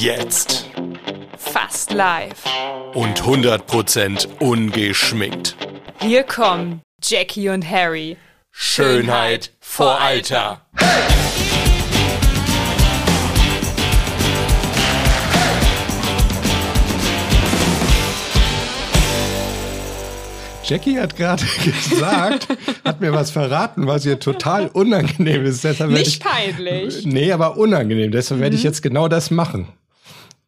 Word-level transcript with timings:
Jetzt. 0.00 0.64
Fast 1.36 1.92
live. 1.92 2.42
Und 2.94 3.20
100% 3.20 4.28
ungeschminkt. 4.38 5.56
Hier 6.00 6.22
kommen 6.22 6.80
Jackie 7.02 7.50
und 7.50 7.68
Harry. 7.68 8.16
Schönheit 8.50 9.52
vor 9.60 10.00
Alter. 10.00 10.62
Jackie 20.64 20.98
hat 20.98 21.14
gerade 21.14 21.44
gesagt, 21.90 22.48
hat 22.86 23.02
mir 23.02 23.12
was 23.12 23.30
verraten, 23.32 23.86
was 23.86 24.06
ihr 24.06 24.18
total 24.18 24.68
unangenehm 24.68 25.44
ist. 25.44 25.62
Deshalb 25.62 25.90
werde 25.90 26.04
Nicht 26.04 26.24
peinlich. 26.24 27.04
Nee, 27.04 27.32
aber 27.32 27.58
unangenehm. 27.58 28.10
Deshalb 28.10 28.40
werde 28.40 28.56
ich 28.56 28.62
jetzt 28.62 28.80
genau 28.80 29.06
das 29.06 29.30
machen. 29.30 29.68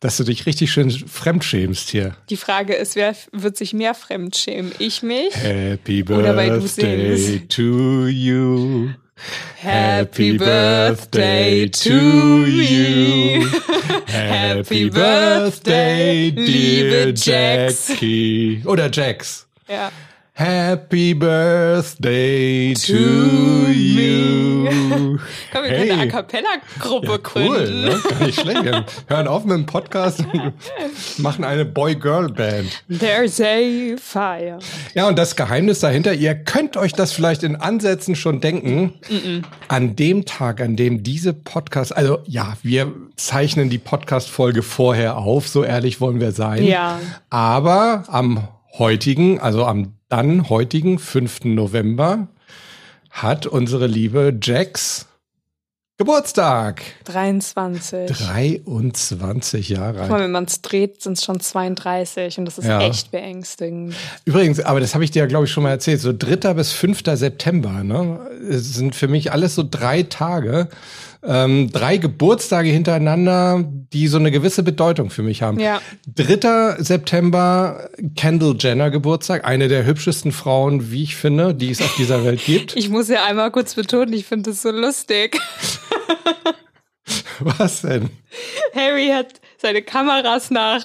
Dass 0.02 0.16
du 0.16 0.24
dich 0.24 0.46
richtig 0.46 0.72
schön 0.72 0.90
fremdschämst 0.90 1.88
hier. 1.88 2.16
Die 2.28 2.36
Frage 2.36 2.74
ist, 2.74 2.96
wer 2.96 3.14
wird 3.30 3.56
sich 3.56 3.72
mehr 3.72 3.94
fremdschämen? 3.94 4.72
Ich 4.80 5.04
mich? 5.04 5.32
Happy 5.36 6.02
Oder 6.02 6.34
Birthday 6.34 7.38
to 7.46 8.08
you. 8.08 8.90
Happy 9.58 10.36
birthday 10.36 11.70
to 11.70 11.90
you. 12.44 13.46
Happy 14.06 14.90
Birthday, 14.90 16.32
dear. 16.32 17.14
Jackie. 17.14 18.60
Oder 18.64 18.90
Jax. 18.90 19.46
Ja. 19.68 19.92
Happy 20.34 21.12
Birthday 21.12 22.72
to 22.72 22.94
you. 23.70 24.62
Können 25.52 25.64
wir 25.64 25.70
Hey. 25.70 25.90
eine 25.90 26.02
A 26.04 26.06
Cappella-Gruppe 26.06 27.06
Ja, 27.06 27.12
cool, 27.12 27.56
gründen? 27.58 27.80
ne? 27.82 28.00
Gar 28.08 28.26
nicht 28.26 28.40
schlecht. 28.40 28.64
Wir 28.64 28.84
hören 29.08 29.28
auf 29.28 29.44
mit 29.44 29.54
dem 29.58 29.66
Podcast 29.66 30.20
und 30.20 30.54
machen 31.18 31.44
eine 31.44 31.66
Boy-Girl-Band. 31.66 32.82
There's 32.98 33.42
a 33.42 33.96
fire. 33.98 34.58
Ja, 34.94 35.06
und 35.06 35.18
das 35.18 35.36
Geheimnis 35.36 35.80
dahinter, 35.80 36.14
ihr 36.14 36.34
könnt 36.34 36.78
euch 36.78 36.94
das 36.94 37.12
vielleicht 37.12 37.42
in 37.42 37.54
Ansätzen 37.56 38.16
schon 38.16 38.40
denken. 38.40 38.94
An 39.68 39.96
dem 39.96 40.24
Tag, 40.24 40.62
an 40.62 40.76
dem 40.76 41.02
diese 41.02 41.34
Podcast, 41.34 41.94
also 41.94 42.20
ja, 42.26 42.56
wir 42.62 42.90
zeichnen 43.16 43.68
die 43.68 43.78
Podcast-Folge 43.78 44.62
vorher 44.62 45.18
auf, 45.18 45.46
so 45.46 45.62
ehrlich 45.62 46.00
wollen 46.00 46.20
wir 46.20 46.32
sein. 46.32 46.64
Ja. 46.64 46.98
Aber 47.28 48.04
am 48.08 48.48
heutigen, 48.78 49.38
also 49.40 49.64
am 49.64 49.94
dann 50.08 50.48
heutigen 50.48 50.98
5. 50.98 51.44
November 51.44 52.28
hat 53.10 53.46
unsere 53.46 53.86
liebe 53.86 54.36
Jax 54.42 55.06
Geburtstag. 55.98 56.82
23. 57.04 58.10
23 58.10 59.68
Jahre 59.68 59.98
Guck 60.00 60.08
mal, 60.08 60.14
alt. 60.16 60.24
wenn 60.24 60.30
man 60.32 60.44
es 60.44 60.60
dreht, 60.62 61.00
sind 61.02 61.18
es 61.18 61.24
schon 61.24 61.38
32 61.38 62.38
und 62.38 62.46
das 62.46 62.58
ist 62.58 62.66
Ja. 62.66 62.80
echt 62.80 63.10
beängstigend. 63.12 63.94
Übrigens, 64.24 64.58
aber 64.60 64.80
das 64.80 64.94
habe 64.94 65.04
ich 65.04 65.10
dir 65.12 65.20
ja, 65.20 65.26
glaube 65.26 65.44
ich, 65.44 65.52
schon 65.52 65.62
mal 65.62 65.70
erzählt. 65.70 66.00
So 66.00 66.12
3. 66.16 66.54
bis 66.54 66.72
5. 66.72 67.02
September, 67.16 67.84
ne? 67.84 68.18
Sind 68.40 68.96
für 68.96 69.06
mich 69.06 69.30
alles 69.32 69.54
so 69.54 69.64
drei 69.68 70.02
Tage. 70.02 70.68
Ähm, 71.24 71.70
drei 71.70 71.98
Geburtstage 71.98 72.68
hintereinander, 72.70 73.64
die 73.92 74.08
so 74.08 74.18
eine 74.18 74.32
gewisse 74.32 74.62
Bedeutung 74.64 75.10
für 75.10 75.22
mich 75.22 75.42
haben. 75.42 75.60
Ja. 75.60 75.80
3. 76.16 76.82
September, 76.82 77.88
Kendall 78.16 78.56
Jenner 78.58 78.90
Geburtstag. 78.90 79.44
Eine 79.44 79.68
der 79.68 79.86
hübschesten 79.86 80.32
Frauen, 80.32 80.90
wie 80.90 81.04
ich 81.04 81.14
finde, 81.14 81.54
die 81.54 81.70
es 81.70 81.80
auf 81.80 81.94
dieser 81.96 82.24
Welt 82.24 82.44
gibt. 82.44 82.74
Ich 82.82 82.88
muss 82.88 83.08
ja 83.08 83.24
einmal 83.24 83.52
kurz 83.52 83.74
betonen, 83.74 84.12
ich 84.12 84.26
finde 84.26 84.50
das 84.50 84.62
so 84.62 84.70
lustig. 84.70 85.38
Was 87.38 87.82
denn? 87.82 88.10
Harry 88.74 89.08
hat 89.08 89.40
seine 89.58 89.82
Kameras 89.82 90.50
nach 90.50 90.84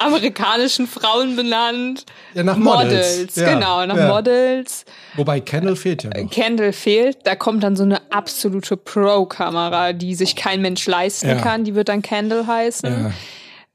amerikanischen 0.00 0.86
Frauen 0.86 1.36
benannt. 1.36 2.04
Ja, 2.34 2.42
nach 2.42 2.56
Models. 2.56 3.36
Ja, 3.36 3.54
genau, 3.54 3.84
nach 3.86 3.96
ja. 3.96 4.08
Models. 4.08 4.84
Wobei 5.14 5.40
Kendall 5.40 5.76
fehlt 5.76 6.02
ja 6.04 6.10
noch. 6.10 6.30
Kendall 6.30 6.72
fehlt, 6.72 7.18
da 7.24 7.34
kommt 7.34 7.62
dann 7.62 7.76
so 7.76 7.82
eine 7.82 8.00
absolute 8.10 8.76
Pro-Kamera, 8.76 9.92
die 9.92 10.14
sich 10.14 10.36
kein 10.36 10.62
Mensch 10.62 10.86
leisten 10.86 11.40
kann. 11.40 11.64
Die 11.64 11.74
wird 11.74 11.88
dann 11.88 12.02
Kendall 12.02 12.46
heißen. 12.46 13.12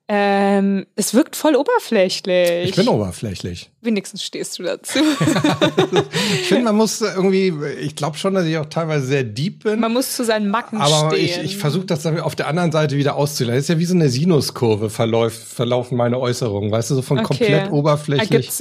Ähm, 0.07 0.85
es 0.95 1.15
wirkt 1.15 1.35
voll 1.35 1.55
oberflächlich. 1.55 2.69
ich 2.69 2.75
bin 2.75 2.87
oberflächlich. 2.87 3.71
Wenigstens 3.81 4.23
stehst 4.23 4.59
du 4.59 4.63
dazu. 4.63 4.99
Ich 6.41 6.47
finde, 6.49 6.65
man 6.65 6.75
muss 6.75 7.01
irgendwie, 7.01 7.51
ich 7.81 7.95
glaube 7.95 8.17
schon, 8.17 8.35
dass 8.35 8.45
ich 8.45 8.55
auch 8.57 8.67
teilweise 8.67 9.07
sehr 9.07 9.23
deep 9.23 9.63
bin. 9.63 9.79
Man 9.79 9.93
muss 9.93 10.15
zu 10.15 10.23
seinen 10.23 10.49
Macken 10.49 10.79
Aber 10.79 11.09
stehen. 11.11 11.25
ich, 11.25 11.37
ich 11.43 11.57
versuche 11.57 11.85
das 11.85 12.03
dann 12.03 12.19
auf 12.19 12.35
der 12.35 12.47
anderen 12.47 12.71
Seite 12.71 12.97
wieder 12.97 13.15
auszuleiten. 13.15 13.55
Das 13.57 13.63
ist 13.65 13.69
ja 13.69 13.79
wie 13.79 13.85
so 13.85 13.95
eine 13.95 14.09
Sinuskurve 14.09 14.91
verläuft, 14.91 15.41
verlaufen 15.41 15.97
meine 15.97 16.19
Äußerungen. 16.19 16.71
Weißt 16.71 16.91
du, 16.91 16.95
so 16.95 17.01
von 17.01 17.19
Okay. 17.19 17.27
komplett 17.27 17.71
oberflächlich 17.71 18.51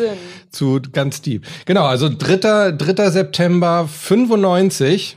zu 0.51 0.81
ganz 0.93 1.21
deep. 1.21 1.45
Genau, 1.67 1.85
also 1.85 2.09
3. 2.09 2.73
3. 2.73 3.11
September 3.11 3.87
95, 3.87 5.17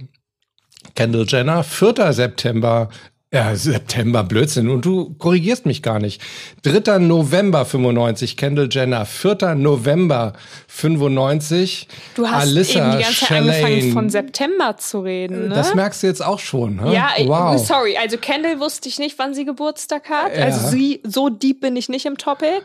Kendall 0.95 1.25
Jenner, 1.27 1.63
4. 1.63 2.11
September 2.11 2.89
ja, 3.33 3.55
September, 3.55 4.23
Blödsinn. 4.23 4.69
Und 4.69 4.85
du 4.85 5.13
korrigierst 5.15 5.65
mich 5.65 5.83
gar 5.83 5.99
nicht. 5.99 6.21
3. 6.63 6.99
November 6.99 7.65
95, 7.65 8.37
Kendall 8.37 8.69
Jenner. 8.71 9.05
4. 9.05 9.55
November 9.55 10.33
95, 10.67 11.87
Du 12.15 12.27
hast 12.27 12.41
Alyssa 12.47 12.79
eben 12.79 12.97
die 12.97 13.03
ganze 13.03 13.25
Zeit 13.25 13.31
angefangen 13.41 13.91
von 13.93 14.09
September 14.09 14.77
zu 14.77 14.99
reden, 15.01 15.49
ne? 15.49 15.55
Das 15.55 15.73
merkst 15.75 16.03
du 16.03 16.07
jetzt 16.07 16.23
auch 16.25 16.39
schon. 16.39 16.77
Ne? 16.77 16.93
ja, 16.93 17.09
ich- 17.17 17.27
wow. 17.27 17.57
sorry. 17.65 17.97
Also 17.97 18.17
Kendall 18.17 18.59
wusste 18.59 18.87
ich 18.89 18.99
nicht, 18.99 19.19
wann 19.19 19.33
sie 19.33 19.43
Geburtstag 19.45 20.09
hat. 20.09 20.35
Ja. 20.35 20.45
Also 20.45 20.67
sie, 20.69 21.01
so 21.03 21.29
deep 21.29 21.59
bin 21.61 21.75
ich 21.75 21.89
nicht 21.89 22.05
im 22.05 22.17
Topic. 22.17 22.61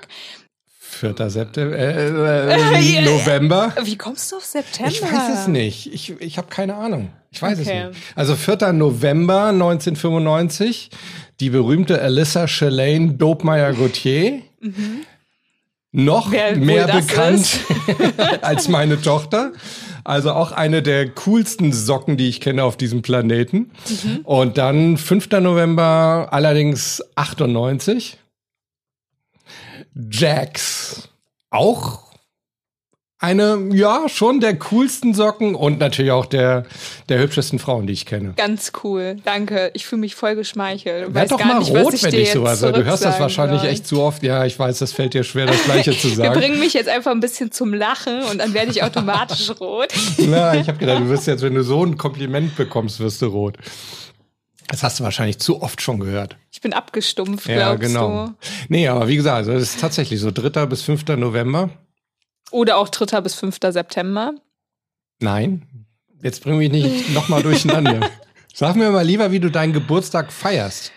4. 0.94 1.30
September, 1.30 1.76
äh, 1.76 2.08
äh, 3.00 3.04
November. 3.04 3.72
Wie 3.84 3.97
kommst 3.97 4.30
du 4.32 4.36
auf 4.36 4.44
September? 4.44 4.91
Ich 4.91 5.03
weiß 5.03 5.41
es 5.41 5.48
nicht. 5.48 5.92
Ich, 5.92 6.20
ich 6.20 6.38
habe 6.38 6.48
keine 6.48 6.75
Ahnung. 6.76 7.10
Ich 7.30 7.41
weiß 7.41 7.58
Okay. 7.60 7.82
es 7.88 7.88
nicht. 7.97 8.03
Also 8.14 8.36
4. 8.36 8.72
November 8.72 9.47
1995, 9.47 10.91
die 11.41 11.50
berühmte 11.50 12.00
Alyssa 12.00 12.47
Shalane 12.47 13.12
Dobmeier-Gauthier. 13.14 14.42
Noch 15.94 16.28
Mhm. 16.28 16.32
Wer 16.32 16.50
wohl 16.56 16.64
mehr 16.64 16.86
bekannt 16.88 17.60
als 18.42 18.69
meine 18.69 19.00
Tochter. 19.00 19.53
Also 20.04 20.32
auch 20.32 20.50
eine 20.53 20.82
der 20.82 21.09
coolsten 21.10 21.72
Socken, 21.72 22.16
die 22.16 22.28
ich 22.28 22.41
kenne 22.41 22.64
auf 22.64 22.76
diesem 22.76 23.03
Planeten. 23.03 23.70
Mhm. 23.88 24.19
Und 24.24 24.59
dann 24.59 24.97
5. 24.97 25.30
November 25.41 26.28
allerdings 26.32 27.03
98. 27.14 28.19
Jax. 29.94 31.08
Auch 31.50 32.12
eine, 33.22 33.69
ja, 33.72 34.08
schon 34.08 34.41
der 34.41 34.58
coolsten 34.58 35.14
Socken 35.14 35.54
und 35.54 35.78
natürlich 35.78 36.10
auch 36.10 36.26
der, 36.26 36.64
der 37.08 37.20
hübschesten 37.20 37.60
Frauen, 37.60 37.86
die 37.86 37.92
ich 37.92 38.04
kenne. 38.04 38.34
Ganz 38.36 38.72
cool, 38.82 39.16
danke. 39.25 39.70
Ich 39.75 39.86
fühle 39.86 40.00
mich 40.00 40.16
voll 40.16 40.34
geschmeichelt. 40.34 41.14
Werd 41.14 41.14
weiß 41.14 41.30
doch 41.30 41.38
gar 41.38 41.47
mal 41.47 41.58
nicht, 41.60 41.72
was 41.72 41.84
rot, 41.84 41.94
ich 41.94 42.03
wenn 42.03 42.14
ich 42.14 42.32
sowas 42.32 42.58
sage. 42.58 42.80
Du 42.80 42.84
hörst 42.84 43.04
das 43.04 43.20
wahrscheinlich 43.20 43.62
echt 43.62 43.86
zu 43.86 44.03
oft. 44.03 44.25
Ja, 44.25 44.44
ich 44.44 44.58
weiß, 44.58 44.80
das 44.80 44.92
fällt 44.92 45.14
dir 45.14 45.22
schwer, 45.22 45.47
das 45.47 45.62
Gleiche 45.62 45.97
zu 45.97 46.09
Wir 46.09 46.16
sagen. 46.16 46.41
bringen 46.41 46.59
mich 46.59 46.74
jetzt 46.74 46.88
einfach 46.88 47.12
ein 47.12 47.20
bisschen 47.20 47.53
zum 47.53 47.72
Lachen 47.72 48.24
und 48.24 48.38
dann 48.38 48.54
werde 48.54 48.72
ich 48.72 48.82
automatisch 48.82 49.50
rot. 49.60 49.94
Na, 50.19 50.56
ich 50.56 50.66
habe 50.66 50.78
gedacht, 50.78 51.03
du 51.03 51.09
wirst 51.09 51.28
jetzt, 51.28 51.42
wenn 51.42 51.54
du 51.54 51.62
so 51.62 51.84
ein 51.84 51.97
Kompliment 51.97 52.56
bekommst, 52.56 52.98
wirst 52.98 53.22
du 53.22 53.26
rot. 53.26 53.56
Das 54.72 54.83
hast 54.83 54.99
du 54.99 55.05
wahrscheinlich 55.05 55.38
zu 55.38 55.60
oft 55.60 55.83
schon 55.83 56.00
gehört. 56.00 56.38
Ich 56.50 56.62
bin 56.62 56.72
abgestumpft, 56.72 57.47
Ja, 57.47 57.75
glaubst 57.75 57.83
genau. 57.83 58.27
du? 58.28 58.34
Nee, 58.71 58.88
aber 58.88 59.06
wie 59.06 59.16
gesagt, 59.16 59.37
also 59.37 59.53
es 59.53 59.75
ist 59.75 59.81
tatsächlich 59.81 60.19
so 60.19 60.31
3. 60.31 60.65
bis 60.65 60.81
5. 60.81 61.09
November. 61.09 61.69
Oder 62.50 62.78
auch 62.78 62.88
3. 62.88 63.21
bis 63.21 63.34
5. 63.34 63.59
September. 63.69 64.33
Nein, 65.21 65.87
jetzt 66.22 66.43
bring 66.43 66.56
mich 66.56 66.72
nicht 66.72 67.10
nochmal 67.15 67.43
durcheinander. 67.43 68.09
Sag 68.55 68.77
mir 68.77 68.91
mal 68.91 69.05
lieber, 69.05 69.31
wie 69.31 69.41
du 69.41 69.50
deinen 69.50 69.75
Geburtstag 69.75 70.33
feierst. 70.33 70.91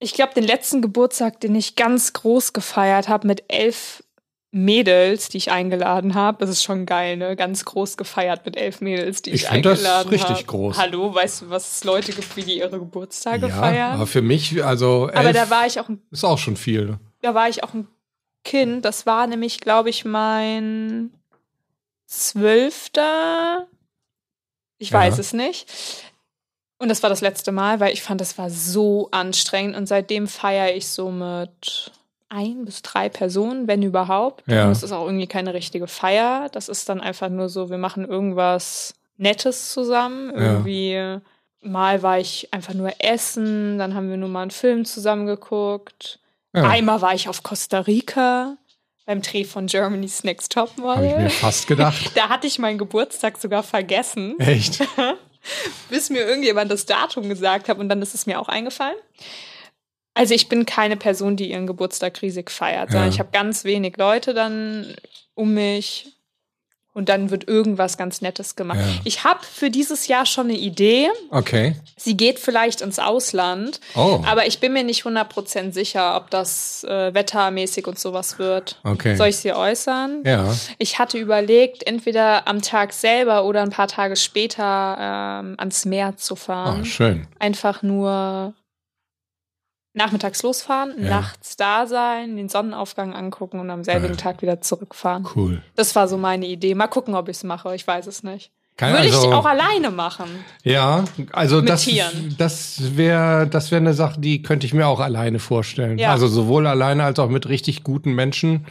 Ich 0.00 0.14
glaube, 0.14 0.32
den 0.32 0.44
letzten 0.44 0.80
Geburtstag, 0.80 1.40
den 1.40 1.54
ich 1.54 1.76
ganz 1.76 2.14
groß 2.14 2.54
gefeiert 2.54 3.08
habe 3.08 3.26
mit 3.26 3.44
elf 3.48 4.02
Mädels, 4.50 5.28
die 5.28 5.36
ich 5.36 5.50
eingeladen 5.50 6.14
habe, 6.14 6.38
das 6.40 6.48
ist 6.48 6.62
schon 6.62 6.86
geil, 6.86 7.16
ne? 7.18 7.36
Ganz 7.36 7.64
groß 7.66 7.96
gefeiert 7.98 8.46
mit 8.46 8.56
elf 8.56 8.80
Mädels, 8.80 9.20
die 9.20 9.30
ich, 9.30 9.36
Ich 9.36 9.42
das 9.42 9.50
eingeladen 9.52 10.06
habe. 10.06 10.12
richtig 10.12 10.46
groß. 10.46 10.78
Hallo, 10.78 11.14
weißt 11.14 11.42
du, 11.42 11.50
was 11.50 11.70
es 11.76 11.84
Leute 11.84 12.12
gibt, 12.12 12.34
wie 12.36 12.42
die 12.42 12.58
ihre 12.58 12.78
Geburtstage 12.78 13.48
ja, 13.48 13.54
feiern? 13.54 13.92
aber 13.92 14.06
für 14.06 14.22
mich, 14.22 14.64
also 14.64 15.08
elf 15.08 15.18
Aber 15.18 15.32
da 15.34 15.50
war 15.50 15.66
ich 15.66 15.78
auch 15.78 15.88
ein 15.90 16.00
ist 16.10 16.24
auch 16.24 16.38
schon 16.38 16.56
viel. 16.56 16.98
da 17.20 17.34
war 17.34 17.48
ich 17.48 17.62
auch 17.62 17.74
ein 17.74 17.86
Kind. 18.44 18.84
Das 18.86 19.04
war 19.04 19.26
nämlich, 19.26 19.60
glaube 19.60 19.90
ich, 19.90 20.06
mein 20.06 21.12
zwölfter. 22.06 23.66
Ich 24.78 24.90
Ja. 24.90 24.98
weiß 25.00 25.18
es 25.18 25.32
nicht. 25.34 25.68
Und 26.78 26.88
das 26.88 27.02
war 27.02 27.10
das 27.10 27.20
letzte 27.20 27.52
Mal, 27.52 27.80
weil 27.80 27.92
ich 27.92 28.02
fand, 28.02 28.20
das 28.20 28.38
war 28.38 28.48
so 28.48 29.08
anstrengend. 29.10 29.76
Und 29.76 29.86
seitdem 29.86 30.28
feiere 30.28 30.74
ich 30.74 30.88
so 30.88 31.10
mit 31.10 31.90
ein 32.28 32.64
bis 32.64 32.82
drei 32.82 33.08
Personen, 33.08 33.66
wenn 33.68 33.82
überhaupt. 33.82 34.44
Ja. 34.46 34.66
Und 34.66 34.72
es 34.72 34.82
ist 34.82 34.92
auch 34.92 35.06
irgendwie 35.06 35.26
keine 35.26 35.54
richtige 35.54 35.86
Feier. 35.86 36.48
Das 36.52 36.68
ist 36.68 36.88
dann 36.88 37.00
einfach 37.00 37.28
nur 37.28 37.48
so, 37.48 37.70
wir 37.70 37.78
machen 37.78 38.04
irgendwas 38.04 38.94
Nettes 39.16 39.72
zusammen. 39.72 40.32
Ja. 40.34 40.52
Irgendwie 40.52 41.20
mal 41.60 42.02
war 42.02 42.18
ich 42.18 42.52
einfach 42.52 42.74
nur 42.74 42.92
essen, 42.98 43.78
dann 43.78 43.94
haben 43.94 44.10
wir 44.10 44.16
nur 44.16 44.28
mal 44.28 44.42
einen 44.42 44.50
Film 44.50 44.84
zusammen 44.84 45.26
geguckt. 45.26 46.20
Ja. 46.54 46.68
Einmal 46.68 47.02
war 47.02 47.14
ich 47.14 47.28
auf 47.28 47.42
Costa 47.42 47.80
Rica 47.80 48.56
beim 49.06 49.22
Dreh 49.22 49.44
von 49.44 49.66
Germany's 49.66 50.22
Next 50.22 50.54
Habe 50.54 51.06
ich 51.06 51.16
mir 51.16 51.30
fast 51.30 51.66
gedacht. 51.66 52.10
Da 52.14 52.28
hatte 52.28 52.46
ich 52.46 52.58
meinen 52.58 52.78
Geburtstag 52.78 53.38
sogar 53.38 53.62
vergessen, 53.62 54.38
Echt? 54.38 54.86
bis 55.90 56.10
mir 56.10 56.26
irgendjemand 56.26 56.70
das 56.70 56.84
Datum 56.84 57.28
gesagt 57.28 57.68
hat 57.68 57.78
und 57.78 57.88
dann 57.88 58.02
ist 58.02 58.14
es 58.14 58.26
mir 58.26 58.38
auch 58.38 58.48
eingefallen. 58.48 58.96
Also 60.18 60.34
ich 60.34 60.48
bin 60.48 60.66
keine 60.66 60.96
Person, 60.96 61.36
die 61.36 61.50
ihren 61.50 61.66
Geburtstag 61.66 62.20
riesig 62.20 62.50
feiert, 62.50 62.90
sondern 62.90 63.08
Ja. 63.08 63.14
ich 63.14 63.18
habe 63.20 63.30
ganz 63.32 63.64
wenig 63.64 63.96
Leute 63.96 64.34
dann 64.34 64.94
um 65.34 65.54
mich 65.54 66.08
und 66.94 67.08
dann 67.08 67.30
wird 67.30 67.46
irgendwas 67.46 67.96
ganz 67.96 68.22
Nettes 68.22 68.56
gemacht. 68.56 68.80
Ja. 68.80 68.86
Ich 69.04 69.22
habe 69.22 69.38
für 69.44 69.70
dieses 69.70 70.08
Jahr 70.08 70.26
schon 70.26 70.46
eine 70.48 70.58
Idee. 70.58 71.08
Okay. 71.30 71.76
Sie 71.96 72.16
geht 72.16 72.40
vielleicht 72.40 72.80
ins 72.80 72.98
Ausland, 72.98 73.78
Oh. 73.94 74.20
aber 74.26 74.46
ich 74.48 74.58
bin 74.58 74.72
mir 74.72 74.82
nicht 74.82 75.04
100% 75.04 75.72
sicher, 75.72 76.16
ob 76.16 76.30
das 76.30 76.82
äh, 76.82 77.14
wettermäßig 77.14 77.86
und 77.86 78.00
sowas 78.00 78.40
wird. 78.40 78.80
Okay. 78.82 79.14
Soll 79.14 79.28
ich 79.28 79.36
sie 79.36 79.52
äußern? 79.52 80.24
Ja. 80.26 80.52
Ich 80.78 80.98
hatte 80.98 81.18
überlegt, 81.18 81.86
entweder 81.86 82.48
am 82.48 82.62
Tag 82.62 82.92
selber 82.92 83.44
oder 83.44 83.62
ein 83.62 83.70
paar 83.70 83.86
Tage 83.88 84.16
später 84.16 84.96
ähm, 84.98 85.54
ans 85.58 85.84
Meer 85.84 86.16
zu 86.16 86.34
Oh, 86.34 86.36
fahren. 86.36 86.84
schön. 86.84 87.28
Einfach 87.38 87.82
nur 87.84 88.54
nachmittags 89.94 90.42
losfahren, 90.42 90.92
Ja. 90.98 91.08
nachts 91.10 91.56
da 91.56 91.86
sein, 91.86 92.36
den 92.36 92.48
Sonnenaufgang 92.48 93.14
angucken 93.14 93.58
und 93.58 93.70
am 93.70 93.82
selbigen 93.84 94.14
Ja. 94.14 94.20
Tag 94.20 94.42
wieder 94.42 94.60
zurückfahren. 94.60 95.26
Cool. 95.34 95.62
Das 95.76 95.96
war 95.96 96.06
so 96.08 96.16
meine 96.18 96.46
Idee. 96.46 96.74
Mal 96.74 96.86
gucken, 96.88 97.14
ob 97.14 97.28
ich 97.28 97.36
es 97.38 97.44
mache. 97.44 97.74
Ich 97.74 97.86
weiß 97.86 98.06
es 98.06 98.22
nicht. 98.22 98.50
Kann 98.76 98.92
Würde 98.92 99.04
also- 99.04 99.28
ich 99.28 99.34
auch 99.34 99.44
alleine 99.46 99.90
machen. 99.90 100.28
Ja, 100.62 101.02
also 101.32 101.56
Mit 101.56 101.68
das, 101.68 101.82
Tieren. 101.82 102.36
das 102.38 102.96
wäre 102.96 103.48
das 103.48 103.72
wäre 103.72 103.80
eine 103.80 103.92
Sache, 103.92 104.20
die 104.20 104.40
könnte 104.42 104.66
ich 104.66 104.72
mir 104.74 104.86
auch 104.86 105.00
alleine 105.00 105.40
vorstellen. 105.40 105.98
Ja. 105.98 106.12
Also 106.12 106.28
sowohl 106.28 106.66
alleine 106.68 107.02
als 107.02 107.18
auch 107.18 107.28
mit 107.28 107.48
richtig 107.48 107.82
guten 107.82 108.12
Menschen 108.14 108.66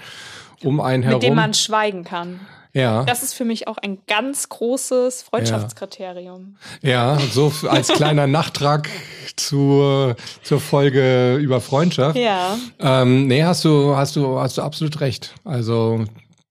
um 0.64 0.80
einen 0.80 1.04
herum. 1.04 1.18
mit 1.20 1.24
dem 1.28 1.36
man 1.36 1.54
schweigen 1.54 2.06
kann. 2.06 2.40
Ja, 2.74 3.04
Das 3.06 3.24
ist 3.24 3.34
für 3.34 3.46
mich 3.46 3.68
auch 3.68 3.78
ein 3.78 4.00
ganz 4.08 4.50
großes 4.50 5.24
Freundschaftskriterium. 5.24 6.58
ja, 6.82 7.18
so 7.32 7.52
als 7.68 7.88
kleiner 7.88 8.28
Nachtrag 8.28 8.90
zur 9.36 10.16
zur 10.44 10.60
Folge 10.60 11.36
über 11.36 11.62
Freundschaft. 11.62 12.18
Ja. 12.18 12.58
Ähm, 12.80 13.28
nee, 13.28 13.44
hast 13.44 13.66
du, 13.66 13.96
hast 13.96 14.16
du, 14.16 14.40
hast 14.40 14.58
du 14.58 14.62
absolut 14.62 15.00
recht. 15.02 15.34
Also 15.44 16.06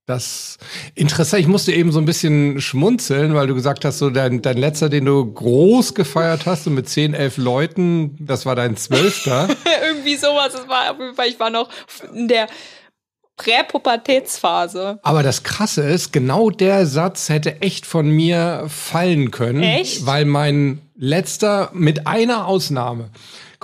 das 0.06 0.58
interessant. 0.94 1.40
Ich 1.40 1.48
musste 1.48 1.72
eben 1.72 1.90
so 1.90 1.98
ein 1.98 2.04
bisschen 2.04 2.60
schmunzeln, 2.60 3.34
weil 3.34 3.48
du 3.48 3.54
gesagt 3.54 3.84
hast, 3.84 3.98
so 3.98 4.08
dein, 4.08 4.40
dein 4.40 4.56
letzter, 4.56 4.88
den 4.88 5.04
du 5.04 5.32
groß 5.32 5.94
gefeiert 5.94 6.46
hast, 6.46 6.64
so 6.64 6.70
mit 6.70 6.88
10, 6.88 7.12
11 7.12 7.36
Leuten, 7.38 8.16
das 8.20 8.46
war 8.46 8.54
dein 8.54 8.76
zwölfter. 8.76 9.48
Irgendwie 9.88 10.14
sowas. 10.14 10.54
Es 10.54 10.68
war 10.68 10.94
ich 11.26 11.40
war 11.40 11.50
noch 11.50 11.68
in 12.14 12.28
der 12.28 12.46
Präpubertätsphase. 13.36 14.98
Aber 15.02 15.22
das 15.22 15.42
Krasse 15.42 15.82
ist, 15.82 16.12
genau 16.12 16.50
der 16.50 16.86
Satz 16.86 17.28
hätte 17.28 17.60
echt 17.60 17.86
von 17.86 18.08
mir 18.08 18.64
fallen 18.68 19.30
können. 19.30 19.62
Echt? 19.62 20.06
Weil 20.06 20.24
mein 20.24 20.80
letzter, 20.96 21.70
mit 21.72 22.06
einer 22.06 22.46
Ausnahme, 22.46 23.10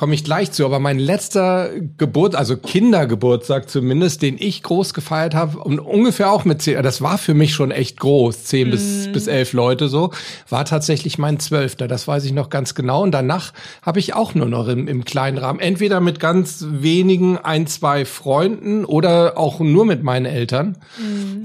komme 0.02 0.16
ich 0.16 0.24
gleich 0.24 0.50
zu, 0.50 0.64
aber 0.64 0.80
mein 0.80 0.98
letzter 0.98 1.70
Geburt, 1.96 2.34
also 2.34 2.56
Kindergeburtstag 2.56 3.70
zumindest, 3.70 4.20
den 4.22 4.34
ich 4.36 4.64
groß 4.64 4.94
gefeiert 4.94 5.36
habe 5.36 5.60
und 5.60 5.78
ungefähr 5.78 6.32
auch 6.32 6.44
mit 6.44 6.60
zehn, 6.60 6.82
das 6.82 7.02
war 7.02 7.18
für 7.18 7.34
mich 7.34 7.54
schon 7.54 7.70
echt 7.70 8.00
groß, 8.00 8.42
zehn 8.42 8.72
bis, 8.72 9.12
bis 9.12 9.28
elf 9.28 9.52
Leute 9.52 9.86
so, 9.86 10.10
war 10.48 10.64
tatsächlich 10.64 11.18
mein 11.18 11.38
zwölfter, 11.38 11.86
das 11.86 12.08
weiß 12.08 12.24
ich 12.24 12.32
noch 12.32 12.50
ganz 12.50 12.74
genau. 12.74 13.04
Und 13.04 13.12
danach 13.12 13.52
habe 13.80 14.00
ich 14.00 14.12
auch 14.12 14.34
nur 14.34 14.46
noch 14.46 14.66
im, 14.66 14.88
im 14.88 15.04
kleinen 15.04 15.38
Rahmen, 15.38 15.60
entweder 15.60 16.00
mit 16.00 16.18
ganz 16.18 16.66
wenigen, 16.68 17.38
ein, 17.38 17.68
zwei 17.68 18.04
Freunden 18.04 18.84
oder 18.84 19.38
auch 19.38 19.60
nur 19.60 19.84
mit 19.84 20.02
meinen 20.02 20.26
Eltern 20.26 20.78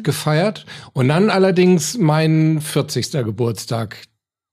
gefeiert. 0.01 0.65
Und 0.93 1.09
dann 1.09 1.29
allerdings 1.29 1.95
mein 1.99 2.59
40. 2.59 3.11
Geburtstag. 3.11 4.07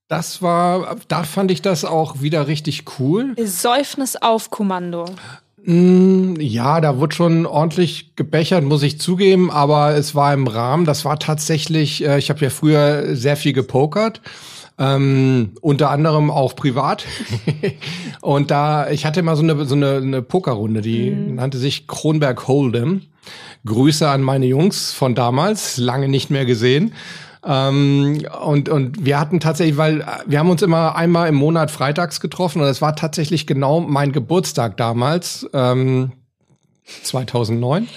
Das 0.09 0.43
war, 0.43 0.97
da 1.09 1.23
fand 1.25 1.51
ich 1.51 1.63
das 1.63 1.85
auch 1.85 2.21
wieder 2.21 2.47
richtig 2.47 2.85
cool. 2.99 3.35
Säufnis 3.43 4.17
auf 4.17 4.51
Kommando. 4.51 5.07
Mm, 5.65 6.35
Ja, 6.41 6.81
da 6.83 6.99
wurde 6.99 7.15
schon 7.15 7.47
ordentlich 7.47 8.15
gebechert, 8.17 8.65
muss 8.65 8.83
ich 8.83 9.01
zugeben, 9.01 9.51
aber 9.51 9.95
es 9.95 10.15
war 10.15 10.35
im 10.35 10.47
Rahmen. 10.47 10.85
Das 10.85 11.05
war 11.07 11.19
tatsächlich, 11.19 12.05
äh, 12.05 12.19
ich 12.19 12.29
habe 12.29 12.41
ja 12.41 12.51
früher 12.51 13.17
sehr 13.17 13.37
viel 13.37 13.55
gepokert. 13.55 14.21
Ähm, 14.77 15.53
unter 15.61 15.91
anderem 15.91 16.31
auch 16.31 16.55
privat. 16.57 17.07
und 18.21 18.51
da, 18.51 18.91
ich 18.91 19.07
hatte 19.07 19.21
immer 19.21 19.37
so 19.37 19.43
eine, 19.43 19.65
so 19.65 19.77
eine, 19.77 19.97
eine 19.99 20.21
Pokerrunde, 20.21 20.81
die 20.83 21.11
nannte 21.11 21.59
sich 21.59 21.87
Kronberg 21.87 22.41
Hold'em. 22.49 23.03
Grüße 23.65 24.07
an 24.07 24.21
meine 24.21 24.47
Jungs 24.47 24.93
von 24.93 25.15
damals, 25.15 25.79
lange 25.79 26.09
nicht 26.09 26.29
mehr 26.29 26.45
gesehen. 26.45 26.93
Ähm, 27.47 28.27
und, 28.43 28.69
und 28.69 29.05
wir 29.05 29.21
hatten 29.21 29.41
tatsächlich, 29.41 29.77
weil 29.77 30.01
äh, 30.01 30.05
wir 30.27 30.39
haben 30.39 30.51
uns 30.51 30.63
immer 30.63 30.97
einmal 30.97 31.29
im 31.29 31.35
Monat 31.35 31.71
freitags 31.71 32.21
getroffen 32.21 32.63
und 32.63 32.69
es 32.69 32.81
war 32.81 32.97
tatsächlich 32.97 33.47
genau 33.47 33.81
mein 33.81 34.13
Geburtstag 34.13 34.77
damals, 34.77 35.47
ähm, 35.53 36.13
2009. 37.03 37.89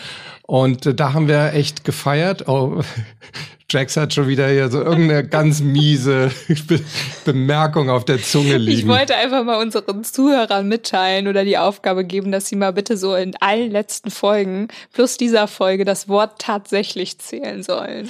Und 0.43 0.85
äh, 0.85 0.93
da 0.93 1.13
haben 1.13 1.27
wir 1.27 1.53
echt 1.53 1.83
gefeiert. 1.83 2.47
Oh, 2.47 2.81
Jax 3.69 3.97
hat 3.97 4.13
schon 4.13 4.29
wieder 4.29 4.47
hier 4.47 4.69
so 4.69 4.81
irgendeine 4.81 5.27
ganz 5.27 5.59
miese 5.59 6.31
Be 6.67 6.79
Bemerkung 7.25 7.89
auf 7.89 8.05
der 8.05 8.21
Zunge 8.21 8.57
liegen. 8.57 8.79
Ich 8.79 8.87
wollte 8.87 9.15
einfach 9.15 9.43
mal 9.43 9.61
unseren 9.61 10.05
Zuhörern 10.05 10.67
mitteilen 10.69 11.27
oder 11.27 11.43
die 11.43 11.57
Aufgabe 11.57 12.05
geben, 12.05 12.31
dass 12.31 12.47
sie 12.47 12.55
mal 12.55 12.71
bitte 12.71 12.95
so 12.95 13.15
in 13.15 13.35
allen 13.41 13.71
letzten 13.71 14.09
Folgen 14.09 14.69
plus 14.93 15.17
dieser 15.17 15.47
Folge 15.47 15.83
das 15.83 16.07
Wort 16.07 16.39
tatsächlich 16.39 17.19
zählen 17.19 17.61
sollen. 17.61 18.07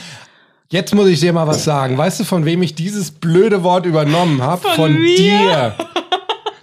Jetzt 0.69 0.93
muss 0.93 1.07
ich 1.07 1.21
dir 1.21 1.31
mal 1.31 1.47
was 1.47 1.63
sagen. 1.63 1.97
Weißt 1.97 2.19
du, 2.19 2.23
von 2.25 2.43
wem 2.43 2.61
ich 2.61 2.75
dieses 2.75 3.11
blöde 3.11 3.63
Wort 3.63 3.85
übernommen 3.85 4.41
habe? 4.41 4.67
Von 4.75 4.93
mir? 4.93 5.17
dir. 5.17 5.75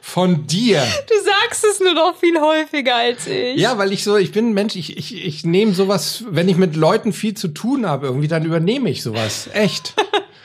Von 0.03 0.47
dir. 0.47 0.83
Du 1.09 1.15
sagst 1.25 1.65
es 1.65 1.81
nur 1.81 1.95
noch 1.95 2.15
viel 2.15 2.39
häufiger 2.39 2.95
als 2.97 3.27
ich. 3.27 3.59
Ja, 3.59 3.79
weil 3.79 3.93
ich 3.93 4.05
so, 4.05 4.17
ich 4.17 4.31
bin 4.31 4.51
ein 4.51 4.53
Mensch, 4.53 4.77
ich, 4.77 4.97
ich, 4.97 5.25
ich 5.25 5.45
nehme 5.45 5.73
sowas, 5.73 6.23
wenn 6.29 6.49
ich 6.49 6.57
mit 6.57 6.77
Leuten 6.77 7.13
viel 7.13 7.35
zu 7.35 7.49
tun 7.49 7.87
habe, 7.87 8.07
irgendwie, 8.07 8.29
dann 8.29 8.45
übernehme 8.45 8.91
ich 8.91 9.03
sowas. 9.03 9.49
Echt. 9.55 9.95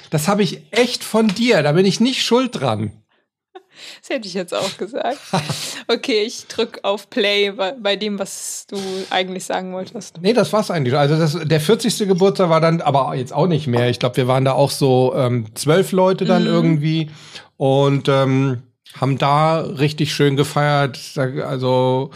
Das 0.10 0.28
habe 0.28 0.42
ich 0.42 0.62
echt 0.72 1.04
von 1.04 1.28
dir. 1.28 1.62
Da 1.62 1.74
bin 1.74 1.86
ich 1.86 2.00
nicht 2.00 2.24
schuld 2.24 2.60
dran. 2.62 2.94
Das 4.02 4.10
hätte 4.10 4.28
ich 4.28 4.34
jetzt 4.34 4.54
auch 4.54 4.78
gesagt. 4.78 5.20
Okay, 5.88 6.22
ich 6.22 6.46
drück 6.46 6.82
auf 6.84 7.10
Play 7.10 7.52
bei, 7.52 7.96
dem, 7.96 8.20
was 8.20 8.68
du 8.68 8.78
eigentlich 9.10 9.46
sagen 9.46 9.74
wolltest. 9.74 10.22
Nee, 10.22 10.34
das 10.34 10.54
war's 10.54 10.70
eigentlich. 10.70 10.96
Also 10.96 11.18
das, 11.18 11.48
der 11.48 11.60
40. 11.60 12.08
Geburtstag 12.08 12.50
war 12.50 12.62
dann, 12.62 12.82
aber 12.82 13.16
jetzt 13.16 13.34
auch 13.34 13.48
nicht 13.48 13.66
mehr. 13.66 13.90
Ich 13.90 13.98
glaube, 13.98 14.18
wir 14.18 14.28
waren 14.28 14.46
da 14.46 14.52
auch 14.52 14.70
so 14.70 15.14
ähm, 15.16 15.48
zwölf 15.56 15.92
Leute 15.92 16.26
dann 16.26 16.46
irgendwie 16.46 17.10
und 17.58 18.08
ähm, 18.08 18.62
haben 19.00 19.18
da 19.18 19.62
richtig 19.62 20.14
schön 20.14 20.36
gefeiert. 20.36 21.00
Also 21.18 22.12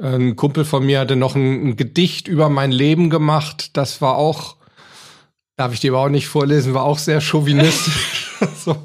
ein 0.00 0.36
Kumpel 0.36 0.64
von 0.64 0.86
mir 0.86 1.00
hatte 1.00 1.16
noch 1.16 1.34
ein, 1.34 1.68
ein 1.68 1.76
Gedicht 1.76 2.28
über 2.28 2.48
mein 2.48 2.72
Leben 2.72 3.10
gemacht. 3.10 3.76
Das 3.76 4.00
war 4.00 4.16
auch, 4.16 4.56
darf 5.56 5.72
ich 5.72 5.80
dir 5.80 5.92
aber 5.92 6.04
auch 6.04 6.08
nicht 6.08 6.28
vorlesen, 6.28 6.74
war 6.74 6.84
auch 6.84 6.98
sehr 6.98 7.20
chauvinistisch. 7.20 8.36
so. 8.64 8.76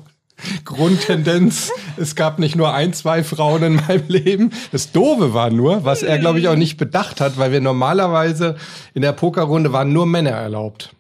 Grundtendenz, 0.65 1.71
es 1.97 2.15
gab 2.15 2.39
nicht 2.39 2.55
nur 2.55 2.73
ein, 2.73 2.93
zwei 2.93 3.23
Frauen 3.23 3.63
in 3.63 3.75
meinem 3.75 4.07
Leben. 4.07 4.51
Das 4.71 4.91
Doofe 4.91 5.33
war 5.33 5.49
nur, 5.49 5.85
was 5.85 6.03
er, 6.03 6.17
glaube 6.19 6.39
ich, 6.39 6.47
auch 6.47 6.55
nicht 6.55 6.77
bedacht 6.77 7.21
hat, 7.21 7.37
weil 7.37 7.51
wir 7.51 7.61
normalerweise 7.61 8.55
in 8.93 9.01
der 9.01 9.13
Pokerrunde 9.13 9.73
waren 9.73 9.93
nur 9.93 10.05
Männer 10.05 10.31
erlaubt. 10.31 10.93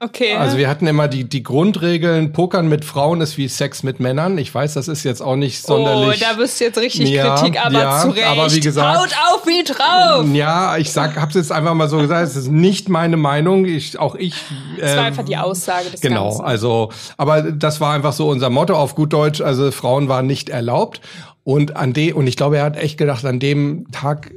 Okay. 0.00 0.34
Also 0.36 0.58
wir 0.58 0.68
hatten 0.68 0.86
immer 0.86 1.08
die, 1.08 1.24
die 1.24 1.42
Grundregeln, 1.42 2.32
Pokern 2.32 2.68
mit 2.68 2.84
Frauen 2.84 3.20
ist 3.20 3.36
wie 3.36 3.48
Sex 3.48 3.82
mit 3.82 3.98
Männern. 3.98 4.38
Ich 4.38 4.54
weiß, 4.54 4.74
das 4.74 4.86
ist 4.86 5.02
jetzt 5.02 5.20
auch 5.20 5.34
nicht 5.34 5.60
oh, 5.64 5.68
sonderlich. 5.68 6.20
da 6.20 6.38
wirst 6.38 6.60
du 6.60 6.66
jetzt 6.66 6.78
richtig 6.78 7.08
Ja, 7.10 7.34
Kritik, 7.34 7.60
aber 7.60 7.80
ja, 7.80 8.00
zu 8.02 8.10
Recht. 8.10 8.26
aber 8.26 8.52
wie 8.52 8.60
gesagt- 8.60 8.96
Haut 8.98 9.10
auf 9.32 9.44
wie 9.46 9.64
drauf! 9.64 10.24
ja, 10.34 10.76
ich 10.76 10.92
sag, 10.92 11.20
hab's 11.20 11.34
jetzt 11.34 11.50
einfach 11.50 11.74
mal 11.74 11.88
so 11.88 11.98
gesagt, 11.98 12.28
es 12.28 12.36
ist 12.36 12.48
nicht 12.48 12.88
meine 12.88 13.16
Meinung. 13.16 13.64
Ich, 13.64 13.98
auch 13.98 14.14
ich. 14.14 14.34
Das 14.78 14.96
war 14.96 15.04
einfach 15.04 15.24
die 15.24 15.36
Aussage 15.36 15.90
des 15.90 16.00
Genau, 16.00 16.26
Ganzen. 16.28 16.44
also, 16.44 16.90
aber 17.16 17.42
das 17.50 17.80
war 17.80 17.92
einfach 17.92 18.12
so 18.12 18.28
unser 18.28 18.50
Motto 18.50 18.74
auf 18.74 18.94
gut 18.94 19.12
Deutsch, 19.12 19.40
also 19.40 19.72
Frauen 19.72 20.08
waren 20.08 20.28
nicht 20.28 20.48
erlaubt. 20.48 21.00
Und 21.42 21.76
an 21.76 21.92
dem, 21.94 22.14
und 22.14 22.26
ich 22.26 22.36
glaube, 22.36 22.58
er 22.58 22.64
hat 22.64 22.76
echt 22.76 22.98
gedacht, 22.98 23.24
an 23.24 23.40
dem 23.40 23.90
Tag 23.90 24.30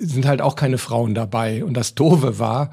sind 0.00 0.26
halt 0.26 0.40
auch 0.40 0.56
keine 0.56 0.78
Frauen 0.78 1.14
dabei. 1.14 1.62
Und 1.62 1.74
das 1.74 1.94
Doofe 1.94 2.38
war, 2.38 2.70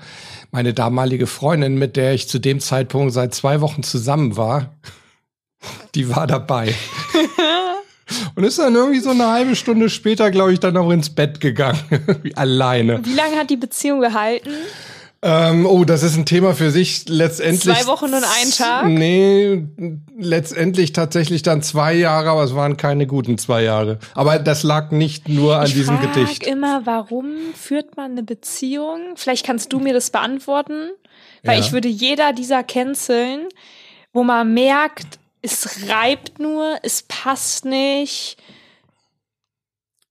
meine 0.52 0.74
damalige 0.74 1.28
Freundin, 1.28 1.78
mit 1.78 1.98
der 1.98 2.14
ich 2.14 2.28
zu 2.30 2.40
dem 2.40 2.60
Zeitpunkt 2.60 3.14
seit 3.14 3.36
zwei 3.36 3.62
Wochen 3.62 3.84
zusammen 3.84 4.38
war, 4.38 4.76
die 5.94 6.10
war 6.16 6.26
dabei. 6.26 6.74
Und 8.36 8.46
ist 8.46 8.58
dann 8.58 8.74
irgendwie 8.74 9.02
so 9.02 9.10
eine 9.10 9.28
halbe 9.28 9.56
Stunde 9.58 9.90
später, 9.90 10.32
glaube 10.32 10.54
ich, 10.54 10.62
dann 10.62 10.78
auch 10.78 10.92
ins 10.92 11.10
Bett 11.10 11.42
gegangen. 11.42 11.80
Alleine. 12.36 13.04
Wie 13.04 13.14
lange 13.14 13.36
hat 13.36 13.50
die 13.50 13.58
Beziehung 13.58 14.00
gehalten? 14.00 14.50
Ähm, 15.24 15.66
oh, 15.66 15.84
das 15.84 16.04
ist 16.04 16.16
ein 16.16 16.26
Thema 16.26 16.54
für 16.54 16.70
sich. 16.70 17.10
Letztendlich. 17.10 17.76
Zwei 17.76 17.88
Wochen 17.88 18.06
und 18.14 18.24
ein 18.24 18.52
Tag? 18.52 18.86
Nee, 18.86 19.64
letztendlich 20.18 20.94
tatsächlich 20.94 21.42
dann 21.42 21.64
zwei 21.64 21.94
Jahre, 21.96 22.30
aber 22.30 22.44
es 22.44 22.54
waren 22.54 22.78
keine 22.78 23.08
guten 23.08 23.38
zwei 23.40 23.64
Jahre. 23.64 23.98
Aber 24.14 24.38
das 24.38 24.62
lag 24.64 24.92
nicht 24.92 25.28
nur 25.28 25.58
an 25.58 25.66
ich 25.66 25.74
diesem 25.74 25.98
frag 25.98 26.14
Gedicht. 26.14 26.46
immer, 26.46 26.86
warum 26.86 27.36
führt 27.56 27.98
man 27.98 28.12
eine 28.12 28.24
Beziehung? 28.24 29.14
Vielleicht 29.16 29.46
kannst 29.46 29.74
du 29.74 29.80
mir 29.80 29.94
das 29.94 30.12
beantworten. 30.12 30.92
Weil 31.44 31.60
Ja. 31.60 31.66
ich 31.66 31.72
würde 31.72 31.88
jeder 31.88 32.32
dieser 32.34 32.64
canceln, 32.64 33.48
wo 34.14 34.24
man 34.24 34.54
merkt, 34.54 35.20
es 35.42 35.88
reibt 35.90 36.40
nur, 36.40 36.78
es 36.84 37.04
passt 37.08 37.66
nicht. 37.66 38.38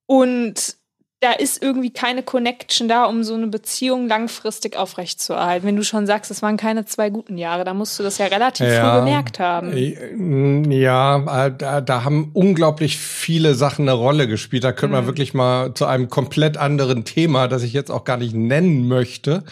Und 0.07 0.77
da 1.21 1.33
ist 1.33 1.63
irgendwie 1.63 1.91
keine 1.91 2.23
Connection 2.23 2.89
da, 2.89 3.05
um 3.07 3.25
so 3.25 3.33
eine 3.35 3.47
Beziehung 3.47 4.07
langfristig 4.07 4.77
aufrechtzuerhalten. 4.77 5.67
Wenn 5.67 5.77
du 5.77 5.83
schon 5.83 6.07
sagst, 6.07 6.31
es 6.31 6.43
waren 6.43 6.59
keine 6.59 6.85
zwei 6.85 7.09
guten 7.09 7.39
Jahre, 7.39 7.65
dann 7.65 7.79
musst 7.79 7.99
du 7.99 8.03
das 8.03 8.19
ja 8.19 8.27
relativ 8.27 8.67
früh 8.69 8.93
gemerkt 8.99 9.39
haben. 9.41 9.73
Äh, 9.73 10.75
Ja, 10.79 11.47
äh, 11.47 11.53
da, 11.57 11.81
da 11.81 12.05
haben 12.05 12.31
unglaublich 12.35 12.99
viele 12.99 13.55
Sachen 13.55 13.89
eine 13.89 13.93
Rolle 13.97 14.29
gespielt. 14.29 14.63
Da 14.65 14.73
könnte 14.73 14.93
man 14.95 15.05
Mhm. 15.05 15.09
wirklich 15.09 15.33
mal 15.33 15.73
zu 15.73 15.87
einem 15.87 16.11
komplett 16.11 16.59
anderen 16.59 17.05
Thema, 17.05 17.49
das 17.49 17.63
ich 17.63 17.73
jetzt 17.73 17.91
auch 17.91 18.05
gar 18.05 18.19
nicht 18.19 18.35
nennen 18.35 18.87
möchte. 18.87 19.43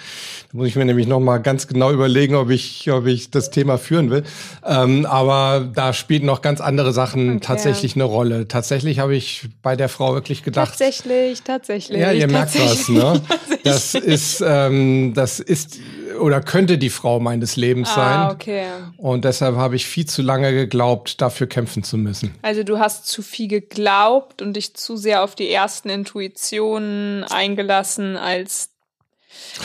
Da 0.52 0.58
muss 0.58 0.68
ich 0.68 0.76
mir 0.76 0.84
nämlich 0.84 1.06
noch 1.06 1.20
mal 1.20 1.38
ganz 1.38 1.66
genau 1.66 1.90
überlegen, 1.90 2.34
ob 2.34 2.50
ich, 2.50 2.90
ob 2.92 3.06
ich 3.06 3.30
das 3.30 3.50
Thema 3.50 3.78
führen 3.78 4.10
will. 4.10 4.22
Ähm, 4.66 5.06
aber 5.06 5.66
da 5.74 5.94
spielen 5.94 6.26
noch 6.26 6.42
ganz 6.42 6.60
andere 6.60 6.92
Sachen 6.92 7.36
Okay. 7.36 7.40
tatsächlich 7.46 7.94
eine 7.94 8.04
Rolle. 8.04 8.48
Tatsächlich 8.48 8.98
habe 8.98 9.16
ich 9.16 9.48
bei 9.62 9.76
der 9.76 9.88
Frau 9.88 10.12
wirklich 10.12 10.42
gedacht, 10.42 10.68
Tatsächlich, 10.68 11.38
tatsächlich. 11.42 11.53
Ja, 11.90 12.12
ihr 12.12 12.30
merkt 12.30 12.58
was, 12.58 12.88
ne? 12.88 13.20
Das 13.64 13.94
ist, 13.94 14.44
ähm, 14.46 15.14
das 15.14 15.40
ist 15.40 15.78
oder 16.20 16.40
könnte 16.40 16.78
die 16.78 16.90
Frau 16.90 17.18
meines 17.18 17.56
Lebens 17.56 17.92
sein. 17.94 18.18
Ah, 18.18 18.30
okay. 18.30 18.66
Und 18.96 19.24
deshalb 19.24 19.56
habe 19.56 19.76
ich 19.76 19.86
viel 19.86 20.06
zu 20.06 20.22
lange 20.22 20.52
geglaubt, 20.52 21.20
dafür 21.20 21.46
kämpfen 21.46 21.82
zu 21.82 21.96
müssen. 21.96 22.34
Also 22.42 22.62
du 22.62 22.78
hast 22.78 23.06
zu 23.06 23.22
viel 23.22 23.48
geglaubt 23.48 24.42
und 24.42 24.54
dich 24.54 24.74
zu 24.74 24.96
sehr 24.96 25.24
auf 25.24 25.34
die 25.34 25.50
ersten 25.50 25.88
Intuitionen 25.88 27.24
eingelassen, 27.24 28.16
als 28.16 28.73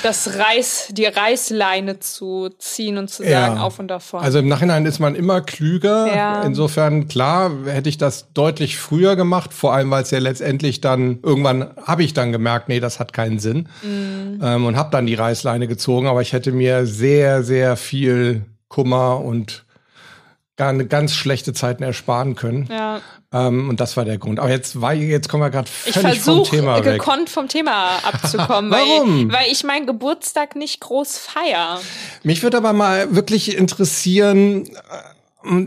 das 0.03 0.38
Reiß, 0.38 0.89
die 0.91 1.05
Reißleine 1.05 2.00
zu 2.00 2.50
ziehen 2.60 2.98
und 2.98 3.10
zu 3.10 3.24
Ja. 3.24 3.41
sagen, 3.48 3.58
auf 3.58 3.79
und 3.79 3.88
davon. 3.88 4.22
Also 4.22 4.39
im 4.39 4.48
Nachhinein 4.48 4.86
ist 4.86 5.00
man 5.00 5.15
immer 5.15 5.41
klüger. 5.41 6.08
Ja. 6.15 6.43
Insofern, 6.43 7.08
klar, 7.08 7.51
hätte 7.65 7.89
ich 7.89 7.98
das 7.98 8.31
deutlich 8.34 8.77
früher 8.77 9.15
gemacht, 9.15 9.53
vor 9.53 9.74
allem 9.74 9.89
weil 9.91 10.03
es 10.03 10.12
ja 10.12 10.19
letztendlich 10.19 10.81
dann, 10.81 11.19
irgendwann 11.24 11.72
habe 11.84 12.03
ich 12.03 12.13
dann 12.13 12.31
gemerkt, 12.31 12.69
nee, 12.69 12.79
das 12.79 13.00
hat 13.00 13.13
keinen 13.13 13.39
Sinn. 13.39 13.67
Mhm. 13.81 14.39
Ähm, 14.43 14.65
und 14.65 14.75
habe 14.77 14.89
dann 14.91 15.05
die 15.05 15.15
Reißleine 15.15 15.67
gezogen, 15.67 16.08
aber 16.08 16.22
ich 16.22 16.34
hätte 16.34 16.51
mir 16.51 16.86
sehr, 16.86 17.43
sehr 17.43 17.75
viel 17.75 18.46
Kummer 18.67 19.19
und 19.22 19.65
gar 20.59 20.69
eine 20.69 20.85
ganz 20.85 21.15
schlechte 21.15 21.53
Zeiten 21.53 21.81
ersparen 21.81 22.35
können. 22.35 22.67
ja. 22.71 23.01
Ähm, 23.31 23.69
und 23.69 23.79
das 23.79 23.95
war 23.95 24.05
der 24.05 24.17
Grund. 24.17 24.39
Aber 24.39 24.49
jetzt 24.49 24.81
war 24.81 24.91
jetzt 24.95 25.29
kommen 25.29 25.43
wir 25.43 25.51
gerade 25.51 25.69
Ich 25.85 25.93
völlig 25.93 26.19
vom 26.19 26.43
Thema 26.43 26.83
weg. 26.83 26.97
gekonnt 26.97 27.29
vom 27.29 27.47
Thema 27.47 27.99
abzukommen, 28.03 28.71
Warum? 28.71 29.31
weil, 29.31 29.39
weil 29.41 29.51
ich 29.51 29.63
meinen 29.63 29.85
Geburtstag 29.85 30.55
nicht 30.55 30.79
groß 30.81 31.19
feier. 31.19 31.79
Mich 32.23 32.41
würde 32.41 32.57
aber 32.57 32.73
mal 32.73 33.13
wirklich 33.15 33.55
interessieren, 33.55 34.65
äh, 34.65 34.71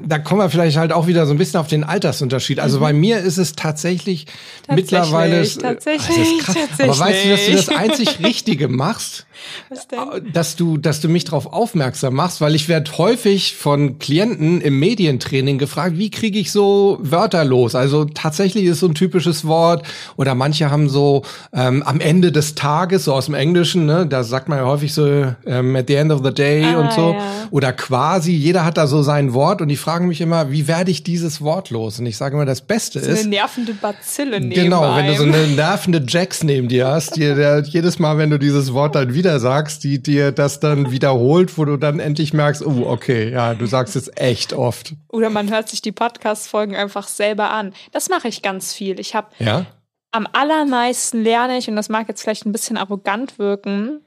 da 0.04 0.18
kommen 0.18 0.40
wir 0.42 0.50
vielleicht 0.50 0.76
halt 0.76 0.92
auch 0.92 1.06
wieder 1.06 1.24
so 1.24 1.32
ein 1.32 1.38
bisschen 1.38 1.58
auf 1.58 1.66
den 1.66 1.82
Altersunterschied. 1.82 2.60
Also 2.60 2.78
bei 2.78 2.92
mir 2.92 3.18
ist 3.20 3.38
es 3.38 3.54
tatsächlich, 3.54 4.26
Mhm. 4.26 4.66
Tatsächlich, 4.66 4.90
mittlerweile. 4.92 5.48
tatsächlich, 5.48 6.18
ist 6.18 6.38
krass. 6.44 6.56
Aber 6.80 6.98
weißt 6.98 7.24
du, 7.24 7.30
dass 7.30 7.46
du 7.46 7.52
das 7.52 7.68
einzig 7.76 8.18
Richtige 8.24 8.68
machst? 8.68 9.26
Was 9.70 9.88
denn? 9.88 9.98
dass 10.32 10.54
du, 10.56 10.76
dass 10.76 11.00
du 11.00 11.08
mich 11.08 11.24
darauf 11.24 11.52
aufmerksam 11.52 12.14
machst, 12.14 12.40
weil 12.40 12.54
ich 12.54 12.68
werde 12.68 12.96
häufig 12.98 13.56
von 13.56 13.98
Klienten 13.98 14.60
im 14.60 14.78
Medientraining 14.78 15.58
gefragt, 15.58 15.98
wie 15.98 16.10
kriege 16.10 16.38
ich 16.38 16.52
so 16.52 16.98
Wörter 17.00 17.44
los? 17.44 17.74
Also 17.74 18.04
tatsächlich 18.04 18.66
ist 18.66 18.78
so 18.80 18.86
ein 18.86 18.94
typisches 18.94 19.44
Wort 19.46 19.84
oder 20.16 20.34
manche 20.36 20.70
haben 20.70 20.88
so 20.88 21.22
ähm, 21.52 21.82
am 21.82 21.98
Ende 21.98 22.30
des 22.30 22.54
Tages, 22.54 23.06
so 23.06 23.14
aus 23.14 23.24
dem 23.26 23.34
Englischen, 23.34 23.86
ne, 23.86 24.06
da 24.06 24.22
sagt 24.22 24.48
man 24.48 24.58
ja 24.58 24.66
häufig 24.66 24.94
so 24.94 25.06
ähm, 25.46 25.74
at 25.74 25.88
the 25.88 25.94
end 25.94 26.12
of 26.12 26.20
the 26.22 26.32
day 26.32 26.64
Ah, 26.64 26.78
und 26.80 26.92
so 26.92 27.14
ja. 27.14 27.48
oder 27.50 27.72
quasi, 27.72 28.32
jeder 28.32 28.64
hat 28.64 28.76
da 28.76 28.86
so 28.86 29.02
sein 29.02 29.32
Wort 29.34 29.60
und 29.62 29.68
die 29.68 29.76
fragen 29.76 30.08
mich 30.08 30.20
immer, 30.20 30.50
wie 30.50 30.68
werde 30.68 30.90
ich 30.90 31.02
dieses 31.02 31.40
Wort 31.40 31.70
los? 31.70 31.98
Und 31.98 32.06
ich 32.06 32.16
sage 32.16 32.34
immer, 32.34 32.44
das 32.44 32.60
Beste 32.60 33.00
So 33.00 33.10
ist, 33.10 33.20
eine 33.20 33.30
nervende 33.30 33.74
Bazille 33.74 34.40
neben 34.40 34.50
Genau, 34.50 34.94
wenn 34.96 35.06
du 35.06 35.16
so 35.16 35.22
eine 35.24 35.46
nervende 35.46 36.04
Jax 36.06 36.42
neben 36.42 36.68
dir 36.68 36.88
hast, 36.88 37.16
die 37.16 37.20
der 37.20 37.60
jedes 37.62 37.98
Mal, 37.98 38.18
wenn 38.18 38.30
du 38.30 38.38
dieses 38.38 38.72
Wort 38.72 38.94
dann 38.94 39.14
wieder 39.14 39.40
sagst, 39.40 39.84
die 39.84 40.02
dir 40.02 40.32
das 40.32 40.60
dann 40.60 40.90
wiederholt, 40.90 41.56
wo 41.56 41.64
du 41.64 41.76
dann 41.76 42.00
endlich 42.00 42.32
merkst, 42.32 42.64
oh, 42.66 42.84
okay, 42.86 43.30
ja, 43.30 43.54
du 43.54 43.66
sagst 43.66 43.96
es 43.96 44.10
echt 44.16 44.52
oft. 44.52 44.94
Oder 45.08 45.30
man 45.30 45.50
hört 45.50 45.68
sich 45.68 45.80
die 45.80 45.92
Podcast-Folgen 45.92 46.76
einfach 46.76 47.08
selber 47.08 47.50
an. 47.50 47.72
Das 47.92 48.08
mache 48.08 48.28
ich 48.28 48.42
ganz 48.42 48.72
viel. 48.72 49.00
Ich 49.00 49.14
habe 49.14 49.28
Ja? 49.38 49.66
am 50.12 50.28
allermeisten 50.32 51.22
lerne 51.22 51.56
ich, 51.56 51.68
und 51.68 51.76
das 51.76 51.88
mag 51.88 52.06
jetzt 52.08 52.22
vielleicht 52.22 52.46
ein 52.46 52.52
bisschen 52.52 52.76
arrogant 52.76 53.38
wirken, 53.38 54.00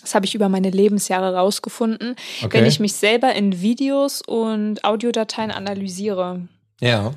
das 0.00 0.14
habe 0.14 0.26
ich 0.26 0.34
über 0.34 0.48
meine 0.48 0.70
Lebensjahre 0.70 1.34
rausgefunden, 1.34 2.16
Okay. 2.44 2.58
wenn 2.58 2.66
ich 2.66 2.80
mich 2.80 2.94
selber 2.94 3.34
in 3.34 3.60
Videos 3.60 4.22
und 4.22 4.84
Audiodateien 4.84 5.50
analysiere. 5.50 6.40
Ja. 6.80 7.12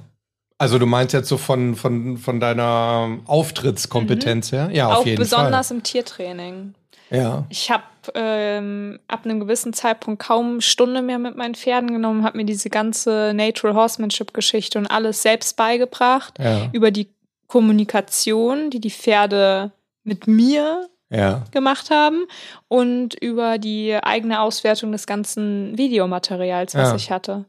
Also 0.58 0.80
du 0.80 0.86
meinst 0.86 1.14
jetzt 1.14 1.28
so 1.28 1.38
von, 1.38 1.76
von, 1.76 2.18
von 2.18 2.40
deiner 2.40 3.20
Auftrittskompetenz 3.26 4.52
her? 4.52 4.70
Ja, 4.72 4.88
auf 4.90 5.00
Auch 5.00 5.06
jeden 5.06 5.18
besonders 5.20 5.72
im 5.72 5.84
Tiertraining. 5.84 6.74
Fall. 7.10 7.20
Ja. 7.20 7.46
Ich 7.50 7.70
habe 7.70 7.84
ähm, 8.16 9.00
ab 9.08 9.26
einem 9.26 9.40
gewissen 9.40 9.74
Zeitpunkt 9.74 10.22
kaum 10.22 10.62
Stunde 10.62 11.02
mehr 11.02 11.20
mit 11.20 11.36
meinen 11.36 11.56
Pferden 11.56 11.92
genommen, 11.92 12.24
habe 12.24 12.38
mir 12.38 12.46
diese 12.46 12.70
ganze 12.70 13.34
Natural 13.36 13.76
Horsemanship-Geschichte 13.76 14.80
und 14.80 14.88
alles 14.88 15.22
selbst 15.22 15.56
beigebracht. 15.58 16.36
Ja. 16.40 16.70
Über 16.72 16.92
die 16.92 17.10
Kommunikation, 17.48 18.70
die 18.70 18.80
die 18.80 18.92
Pferde 18.92 19.72
mit 20.04 20.28
mir 20.28 20.88
Ja. 21.16 21.44
gemacht 21.52 21.90
haben 21.90 22.26
und 22.68 23.14
über 23.16 23.58
die 23.58 23.96
eigene 24.02 24.42
Auswertung 24.42 24.92
des 24.92 25.08
ganzen 25.08 25.78
Videomaterials, 25.78 26.76
was 26.76 26.90
Ja. 26.90 26.96
ich 26.96 27.12
hatte. 27.12 27.46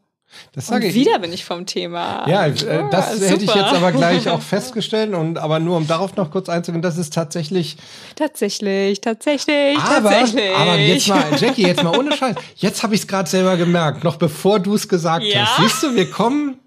Das 0.52 0.68
Und 0.68 0.74
sage 0.74 0.88
ich. 0.88 0.94
wieder 0.94 1.20
bin 1.20 1.32
ich 1.32 1.44
vom 1.44 1.66
Thema. 1.66 2.28
Ja, 2.28 2.46
äh, 2.46 2.52
Ah, 2.68 2.88
das 2.90 3.12
hätte 3.30 3.44
ich 3.44 3.50
super. 3.50 3.60
jetzt 3.60 3.72
aber 3.74 3.92
gleich 3.92 4.28
auch 4.28 4.42
festgestellt 4.42 5.14
und 5.14 5.38
aber 5.38 5.60
nur 5.60 5.76
um 5.76 5.86
darauf 5.86 6.16
noch 6.16 6.32
kurz 6.32 6.48
einzugehen, 6.48 6.82
das 6.82 6.98
ist 6.98 7.14
tatsächlich 7.14 7.76
Tatsächlich, 8.16 9.00
tatsächlich, 9.00 9.78
Aber, 9.78 10.10
tatsächlich. 10.10 10.50
aber 10.54 10.74
jetzt 10.76 11.08
mal, 11.08 11.22
Jackie, 11.38 11.62
jetzt 11.66 11.82
mal 11.84 11.96
ohne 11.96 12.12
Scheiß. 12.16 12.34
Jetzt 12.56 12.82
habe 12.82 12.94
ich 12.96 13.02
es 13.02 13.06
gerade 13.06 13.28
selber 13.30 13.56
gemerkt, 13.56 14.02
noch 14.02 14.16
bevor 14.16 14.58
du 14.58 14.74
es 14.74 14.88
gesagt 14.88 15.24
Ja? 15.24 15.46
hast. 15.46 15.58
Siehst 15.58 15.82
du, 15.84 15.94
wir 15.94 16.10
kommen, 16.10 16.58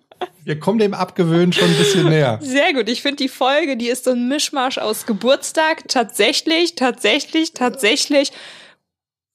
wir 0.43 0.59
kommen 0.59 0.79
dem 0.79 0.93
Abgewöhnen 0.93 1.53
schon 1.53 1.69
ein 1.69 1.77
bisschen 1.77 2.09
näher. 2.09 2.39
Sehr 2.41 2.73
gut. 2.73 2.89
Ich 2.89 3.01
finde 3.01 3.17
die 3.17 3.29
Folge, 3.29 3.77
die 3.77 3.87
ist 3.87 4.05
so 4.05 4.11
ein 4.11 4.27
Mischmasch 4.27 4.77
aus 4.77 5.05
Geburtstag, 5.05 5.87
tatsächlich, 5.87 6.75
tatsächlich, 6.75 7.53
tatsächlich, 7.53 8.31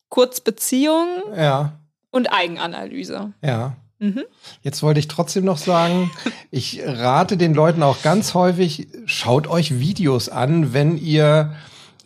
Kurzbeziehung 0.08 1.06
Ja, 1.36 1.78
und 2.10 2.28
Eigenanalyse. 2.28 3.32
ja. 3.42 3.76
Mhm. 4.00 4.24
Jetzt 4.62 4.82
wollte 4.82 4.98
ich 4.98 5.06
trotzdem 5.08 5.44
noch 5.44 5.56
sagen, 5.56 6.10
ich 6.50 6.80
rate 6.84 7.36
den 7.36 7.54
Leuten 7.54 7.82
auch 7.82 8.02
ganz 8.02 8.34
häufig, 8.34 8.88
schaut 9.06 9.46
euch 9.46 9.78
Videos 9.78 10.28
an, 10.28 10.74
wenn 10.74 10.98
ihr 10.98 11.54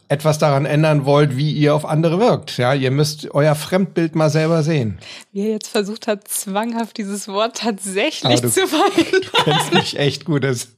etwas 0.09 0.39
daran 0.39 0.65
ändern 0.65 1.05
wollt, 1.05 1.37
wie 1.37 1.53
ihr 1.53 1.75
auf 1.75 1.85
andere 1.85 2.19
wirkt. 2.19 2.57
Ja, 2.57 2.73
ihr 2.75 2.91
müsst 2.91 3.31
euer 3.35 3.55
Fremdbild 3.55 4.15
mal 4.15 4.31
selber 4.31 4.63
sehen. 4.63 4.99
Wie 5.33 5.43
er 5.47 5.51
jetzt 5.53 5.69
versucht 5.69 6.07
hat, 6.07 6.27
zwanghaft 6.29 6.97
dieses 6.97 7.29
Wort 7.29 7.59
tatsächlich 7.59 8.41
du- 8.41 8.51
zu 8.51 8.67
verwenden. 8.67 9.21
Du 9.23 9.43
kennst 9.45 9.73
mich 9.75 9.99
echt 9.99 10.25
gut. 10.25 10.45
Das, 10.45 10.69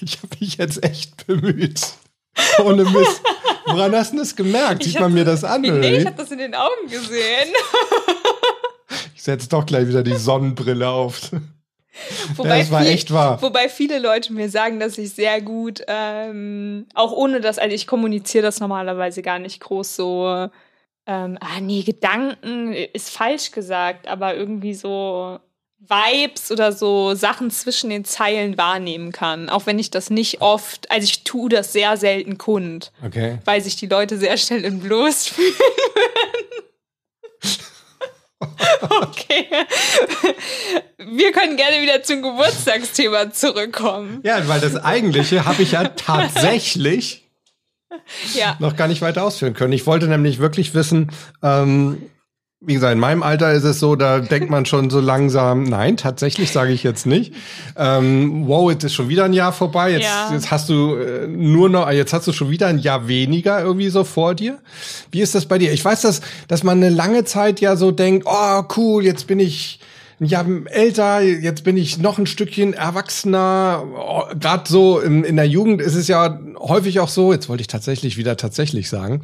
ich 0.00 0.16
habe 0.18 0.28
mich 0.40 0.56
jetzt 0.56 0.82
echt 0.82 1.26
bemüht. 1.26 1.80
Ohne 2.64 2.84
Mist. 2.84 3.20
Woran 3.66 3.94
hast 3.94 4.12
du 4.14 4.18
das 4.18 4.34
gemerkt? 4.34 4.82
Sieht 4.84 4.94
Ich 4.94 5.00
man 5.00 5.12
mir 5.12 5.24
das 5.24 5.44
an? 5.44 5.60
Nee, 5.60 5.98
ich 5.98 6.06
habe 6.06 6.16
das 6.16 6.30
in 6.30 6.38
den 6.38 6.54
Augen 6.54 6.88
gesehen. 6.88 7.52
Ich 9.14 9.22
setze 9.22 9.48
doch 9.48 9.66
gleich 9.66 9.86
wieder 9.86 10.02
die 10.02 10.16
Sonnenbrille 10.16 10.88
auf. 10.88 11.20
Wobei 12.36 12.58
das 12.60 12.70
war 12.70 12.82
viel- 12.82 12.90
echt 12.92 13.12
wahr. 13.12 13.40
Wobei 13.42 13.68
viele 13.68 13.98
Leute 13.98 14.32
mir 14.32 14.48
sagen, 14.48 14.78
dass 14.80 14.96
ich 14.98 15.10
sehr 15.12 15.40
gut, 15.40 15.82
ähm, 15.88 16.86
auch 16.94 17.12
ohne 17.12 17.40
das, 17.40 17.58
also 17.58 17.74
ich 17.74 17.86
kommuniziere 17.86 18.42
das 18.44 18.60
normalerweise 18.60 19.22
gar 19.22 19.38
nicht 19.38 19.60
groß 19.60 19.96
so, 19.96 20.48
ähm, 21.06 21.38
ah 21.40 21.60
nee, 21.60 21.82
Gedanken 21.82 22.72
ist 22.72 23.10
falsch 23.10 23.50
gesagt, 23.50 24.06
aber 24.06 24.34
irgendwie 24.36 24.74
so 24.74 25.40
Vibes 25.82 26.52
oder 26.52 26.72
so 26.72 27.14
Sachen 27.14 27.50
zwischen 27.50 27.88
den 27.90 28.04
Zeilen 28.04 28.58
wahrnehmen 28.58 29.12
kann. 29.12 29.48
Auch 29.48 29.64
wenn 29.66 29.78
ich 29.78 29.90
das 29.90 30.10
nicht 30.10 30.42
oft, 30.42 30.90
also 30.90 31.04
ich 31.04 31.24
tue 31.24 31.48
das 31.48 31.72
sehr 31.72 31.96
selten 31.96 32.36
kund, 32.38 32.92
Okay. 33.04 33.38
weil 33.46 33.62
sich 33.62 33.76
die 33.76 33.86
Leute 33.86 34.18
sehr 34.18 34.36
schnell 34.36 34.64
entblößt 34.64 35.28
fühlen 35.30 35.54
würden. 35.54 36.46
Okay. 38.40 39.46
Wir 40.96 41.32
können 41.32 41.56
gerne 41.56 41.82
wieder 41.82 42.02
zum 42.02 42.22
Geburtstagsthema 42.22 43.30
zurückkommen. 43.32 44.20
Ja, 44.24 44.48
weil 44.48 44.60
das 44.60 44.76
eigentliche 44.76 45.44
habe 45.44 45.62
ich 45.62 45.72
ja 45.72 45.84
tatsächlich 45.84 47.28
ja. 48.34 48.56
noch 48.58 48.76
gar 48.76 48.88
nicht 48.88 49.02
weiter 49.02 49.24
ausführen 49.24 49.54
können. 49.54 49.72
Ich 49.72 49.86
wollte 49.86 50.08
nämlich 50.08 50.38
wirklich 50.38 50.74
wissen, 50.74 51.12
ähm, 51.42 52.10
wie 52.62 52.74
gesagt, 52.74 52.92
in 52.92 52.98
meinem 52.98 53.22
Alter 53.22 53.52
ist 53.52 53.64
es 53.64 53.80
so, 53.80 53.96
da 53.96 54.20
denkt 54.20 54.50
man 54.50 54.66
schon 54.66 54.90
so 54.90 55.00
langsam, 55.00 55.62
nein, 55.64 55.96
tatsächlich 55.96 56.50
sage 56.52 56.72
ich 56.72 56.82
jetzt 56.82 57.06
nicht. 57.06 57.32
Ähm, 57.74 58.46
wow, 58.46 58.70
jetzt 58.70 58.84
ist 58.84 58.92
schon 58.92 59.08
wieder 59.08 59.24
ein 59.24 59.32
Jahr 59.32 59.52
vorbei. 59.52 59.92
Jetzt, 59.92 60.04
ja. 60.04 60.30
jetzt 60.30 60.50
hast 60.50 60.68
du 60.68 60.96
äh, 60.96 61.26
nur 61.26 61.70
noch, 61.70 61.90
jetzt 61.90 62.12
hast 62.12 62.26
du 62.26 62.32
schon 62.32 62.50
wieder 62.50 62.66
ein 62.66 62.78
Jahr 62.78 63.08
weniger 63.08 63.62
irgendwie 63.62 63.88
so 63.88 64.04
vor 64.04 64.34
dir. 64.34 64.58
Wie 65.10 65.22
ist 65.22 65.34
das 65.34 65.46
bei 65.46 65.56
dir? 65.56 65.72
Ich 65.72 65.82
weiß, 65.82 66.02
dass, 66.02 66.20
dass 66.48 66.62
man 66.62 66.76
eine 66.76 66.94
lange 66.94 67.24
Zeit 67.24 67.60
ja 67.60 67.76
so 67.76 67.92
denkt, 67.92 68.26
oh 68.28 68.62
cool, 68.76 69.04
jetzt 69.06 69.26
bin 69.26 69.40
ich 69.40 69.80
ja 70.20 70.44
älter, 70.66 71.22
jetzt 71.22 71.64
bin 71.64 71.78
ich 71.78 71.98
noch 71.98 72.18
ein 72.18 72.26
Stückchen 72.26 72.74
erwachsener. 72.74 73.84
Oh, 73.96 74.24
Gerade 74.38 74.64
so 74.68 75.00
in, 75.00 75.24
in 75.24 75.36
der 75.36 75.46
Jugend 75.46 75.80
ist 75.80 75.94
es 75.94 76.08
ja 76.08 76.38
häufig 76.58 77.00
auch 77.00 77.08
so, 77.08 77.32
jetzt 77.32 77.48
wollte 77.48 77.62
ich 77.62 77.68
tatsächlich 77.68 78.18
wieder 78.18 78.36
tatsächlich 78.36 78.90
sagen. 78.90 79.22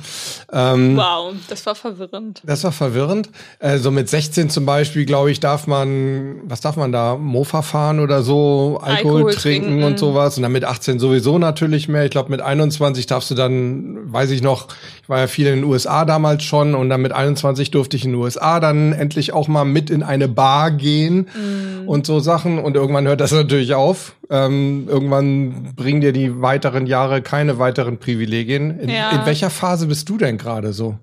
Ähm, 0.51 0.97
wow, 0.97 1.35
das 1.49 1.67
war 1.67 1.75
verwirrend. 1.75 2.41
Das 2.47 2.65
war 2.65 2.73
verwirrend. 2.73 3.29
Äh, 3.59 3.77
so 3.77 3.91
mit 3.91 4.09
16 4.09 4.49
zum 4.49 4.65
Beispiel, 4.65 5.05
glaube 5.05 5.31
ich, 5.31 5.39
darf 5.39 5.67
man, 5.67 6.41
was 6.45 6.63
darf 6.63 6.77
man 6.77 6.93
da? 6.93 7.17
Mofa 7.17 7.61
fahren 7.61 8.01
oder 8.01 8.23
so, 8.23 8.81
Alkohol, 8.83 9.17
Alkohol 9.17 9.35
trinken, 9.35 9.67
trinken, 9.67 9.85
und 9.85 9.99
sowas. 9.99 10.39
Und 10.39 10.45
dann 10.45 10.53
mit 10.53 10.65
18 10.65 10.99
sowieso 10.99 11.39
natürlich 11.39 11.89
mehr. 11.89 12.07
Ich 12.07 12.11
glaube, 12.11 12.31
mit 12.31 12.41
21 12.41 13.07
darfst 13.07 13.31
du 13.31 13.35
dann, 13.35 14.11
weiß 14.11 14.31
ich 14.31 14.41
noch, 14.41 14.69
ich 15.03 15.09
war 15.11 15.19
ja 15.19 15.27
viel 15.27 15.47
in 15.47 15.57
den 15.57 15.65
USA 15.65 16.07
damals 16.07 16.43
schon 16.43 16.75
und 16.75 16.89
dann 16.89 17.03
mit 17.03 17.13
21 17.13 17.71
durfte 17.71 17.99
ich 17.99 18.07
in 18.07 18.13
den 18.13 18.21
USA 18.21 18.61
dann 18.61 18.95
endlich 18.95 19.35
auch 19.35 19.47
mal 19.47 19.65
mit 19.67 19.91
in 19.91 20.03
eine 20.03 20.27
Bar 20.27 20.71
gehen 20.71 20.86
gehen 20.87 21.27
mm. 21.35 21.89
und 21.89 22.07
so 22.07 22.21
Sachen. 22.21 22.61
Und 22.61 22.77
irgendwann 22.77 23.09
hört 23.09 23.21
das 23.21 23.33
natürlich 23.33 23.75
auf. 23.75 24.15
Ähm, 24.31 24.87
irgendwann 24.89 25.75
bringen 25.75 26.01
dir 26.01 26.13
die 26.13 26.41
weiteren 26.41 26.87
Jahre 26.87 27.23
keine 27.23 27.59
weiteren 27.59 27.99
Privilegien. 27.99 28.79
In, 28.79 28.89
ja. 28.89 29.11
in 29.11 29.27
welcher 29.27 29.51
Phase 29.51 29.89
bist 29.89 30.09
du 30.09 30.17
denn 30.17 30.39
gerade 30.39 30.73
so? 30.73 30.97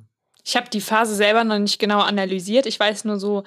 Ich 0.46 0.56
habe 0.56 0.70
die 0.72 0.82
Phase 0.82 1.16
selber 1.16 1.44
noch 1.44 1.60
nicht 1.60 1.80
genau 1.80 2.00
analysiert. 2.00 2.66
Ich 2.66 2.80
weiß 2.80 3.04
nur 3.04 3.20
so, 3.20 3.44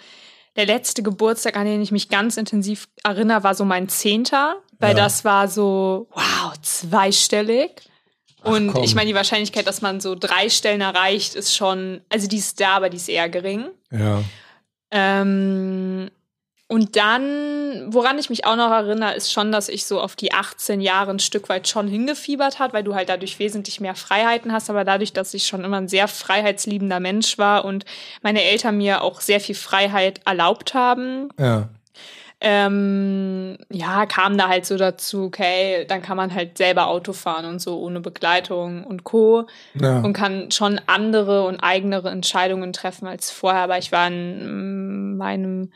der 0.56 0.66
letzte 0.66 1.02
Geburtstag, 1.02 1.56
an 1.56 1.64
den 1.64 1.80
ich 1.80 1.92
mich 1.92 2.10
ganz 2.10 2.36
intensiv 2.36 2.88
erinnere, 3.02 3.42
war 3.42 3.54
so 3.54 3.64
mein 3.64 3.88
Zehnter, 3.88 4.56
weil 4.78 4.96
ja. 4.96 5.04
das 5.04 5.24
war 5.24 5.48
so, 5.48 6.08
wow, 6.12 6.52
zweistellig. 6.60 7.70
Und 8.42 8.74
Ach, 8.74 8.82
ich 8.82 8.94
meine, 8.94 9.08
die 9.08 9.14
Wahrscheinlichkeit, 9.14 9.66
dass 9.66 9.80
man 9.80 10.00
so 10.00 10.14
drei 10.14 10.50
Stellen 10.50 10.82
erreicht, 10.82 11.34
ist 11.34 11.56
schon, 11.56 12.02
also 12.10 12.28
die 12.28 12.36
ist 12.36 12.60
da, 12.60 12.76
aber 12.76 12.90
die 12.90 12.98
ist 12.98 13.08
eher 13.08 13.28
gering. 13.28 13.68
Ja. 13.90 14.22
Ähm, 14.90 16.10
und 16.68 16.96
dann, 16.96 17.92
woran 17.92 18.18
ich 18.18 18.28
mich 18.28 18.44
auch 18.44 18.56
noch 18.56 18.72
erinnere, 18.72 19.14
ist 19.14 19.32
schon, 19.32 19.52
dass 19.52 19.68
ich 19.68 19.86
so 19.86 20.00
auf 20.00 20.16
die 20.16 20.32
18 20.32 20.80
Jahre 20.80 21.12
ein 21.12 21.20
Stück 21.20 21.48
weit 21.48 21.68
schon 21.68 21.86
hingefiebert 21.86 22.58
hat, 22.58 22.72
weil 22.72 22.82
du 22.82 22.96
halt 22.96 23.08
dadurch 23.08 23.38
wesentlich 23.38 23.80
mehr 23.80 23.94
Freiheiten 23.94 24.52
hast, 24.52 24.68
aber 24.68 24.82
dadurch, 24.82 25.12
dass 25.12 25.32
ich 25.32 25.46
schon 25.46 25.62
immer 25.62 25.76
ein 25.76 25.86
sehr 25.86 26.08
freiheitsliebender 26.08 26.98
Mensch 26.98 27.38
war 27.38 27.64
und 27.64 27.84
meine 28.20 28.42
Eltern 28.42 28.78
mir 28.78 29.02
auch 29.02 29.20
sehr 29.20 29.38
viel 29.38 29.54
Freiheit 29.54 30.20
erlaubt 30.24 30.74
haben. 30.74 31.28
Ja. 31.38 31.68
Ähm, 32.40 33.56
ja, 33.70 34.04
kam 34.04 34.36
da 34.36 34.48
halt 34.48 34.66
so 34.66 34.76
dazu, 34.76 35.24
okay, 35.24 35.86
dann 35.88 36.02
kann 36.02 36.16
man 36.16 36.34
halt 36.34 36.58
selber 36.58 36.88
Auto 36.88 37.12
fahren 37.12 37.46
und 37.46 37.60
so 37.60 37.78
ohne 37.78 38.00
Begleitung 38.00 38.84
und 38.84 39.04
Co. 39.04 39.46
Ja. 39.74 40.00
Und 40.00 40.14
kann 40.14 40.50
schon 40.50 40.80
andere 40.86 41.46
und 41.46 41.60
eigenere 41.60 42.10
Entscheidungen 42.10 42.72
treffen 42.72 43.06
als 43.06 43.30
vorher. 43.30 43.62
Aber 43.62 43.78
ich 43.78 43.92
war 43.92 44.08
in 44.08 45.16
meinem 45.16 45.70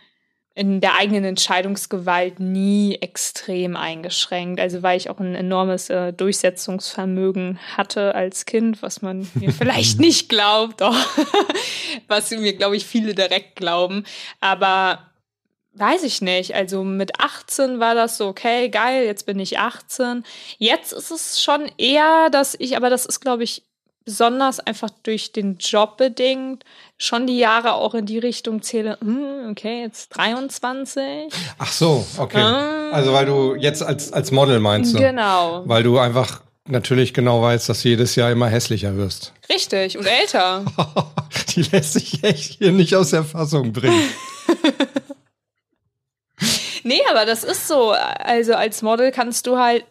in 0.60 0.82
der 0.82 0.98
eigenen 0.98 1.24
Entscheidungsgewalt 1.24 2.38
nie 2.38 2.96
extrem 2.96 3.76
eingeschränkt. 3.76 4.60
Also 4.60 4.82
weil 4.82 4.98
ich 4.98 5.08
auch 5.08 5.18
ein 5.18 5.34
enormes 5.34 5.88
äh, 5.88 6.12
Durchsetzungsvermögen 6.12 7.58
hatte 7.78 8.14
als 8.14 8.44
Kind, 8.44 8.82
was 8.82 9.00
man 9.00 9.26
mir 9.32 9.52
vielleicht 9.58 10.00
nicht 10.00 10.28
glaubt, 10.28 10.82
doch 10.82 10.94
was 12.08 12.30
mir, 12.30 12.52
glaube 12.52 12.76
ich, 12.76 12.84
viele 12.84 13.14
direkt 13.14 13.56
glauben. 13.56 14.04
Aber 14.40 14.98
weiß 15.72 16.02
ich 16.02 16.20
nicht. 16.20 16.54
Also 16.54 16.84
mit 16.84 17.18
18 17.18 17.80
war 17.80 17.94
das 17.94 18.18
so, 18.18 18.26
okay, 18.26 18.68
geil, 18.68 19.06
jetzt 19.06 19.24
bin 19.24 19.38
ich 19.38 19.58
18. 19.58 20.24
Jetzt 20.58 20.92
ist 20.92 21.10
es 21.10 21.42
schon 21.42 21.72
eher, 21.78 22.28
dass 22.28 22.54
ich, 22.58 22.76
aber 22.76 22.90
das 22.90 23.06
ist, 23.06 23.20
glaube 23.20 23.44
ich, 23.44 23.62
besonders 24.04 24.60
einfach 24.60 24.90
durch 25.02 25.32
den 25.32 25.58
Job 25.58 25.96
bedingt 25.96 26.64
schon 26.98 27.26
die 27.26 27.38
Jahre 27.38 27.74
auch 27.74 27.94
in 27.94 28.06
die 28.06 28.18
Richtung 28.18 28.62
zähle, 28.62 28.98
hm, 29.00 29.50
okay, 29.50 29.82
jetzt 29.82 30.16
23. 30.16 31.32
Ach 31.58 31.72
so, 31.72 32.06
okay. 32.18 32.40
Ähm, 32.40 32.92
also 32.92 33.12
weil 33.12 33.26
du 33.26 33.54
jetzt 33.54 33.82
als, 33.82 34.12
als 34.12 34.30
Model 34.30 34.60
meinst 34.60 34.94
du? 34.94 34.98
Genau. 34.98 35.62
Weil 35.66 35.82
du 35.82 35.98
einfach 35.98 36.42
natürlich 36.66 37.14
genau 37.14 37.42
weißt, 37.42 37.68
dass 37.68 37.82
du 37.82 37.88
jedes 37.88 38.16
Jahr 38.16 38.30
immer 38.30 38.48
hässlicher 38.48 38.96
wirst. 38.96 39.32
Richtig, 39.48 39.98
und 39.98 40.06
älter. 40.06 40.64
die 41.54 41.62
lässt 41.62 41.94
sich 41.94 42.22
echt 42.22 42.58
hier 42.58 42.72
nicht 42.72 42.94
aus 42.94 43.10
der 43.10 43.24
Fassung 43.24 43.72
bringen. 43.72 44.08
nee, 46.84 47.00
aber 47.10 47.26
das 47.26 47.44
ist 47.44 47.68
so. 47.68 47.90
Also 47.90 48.54
als 48.54 48.82
Model 48.82 49.10
kannst 49.10 49.46
du 49.46 49.58
halt 49.58 49.84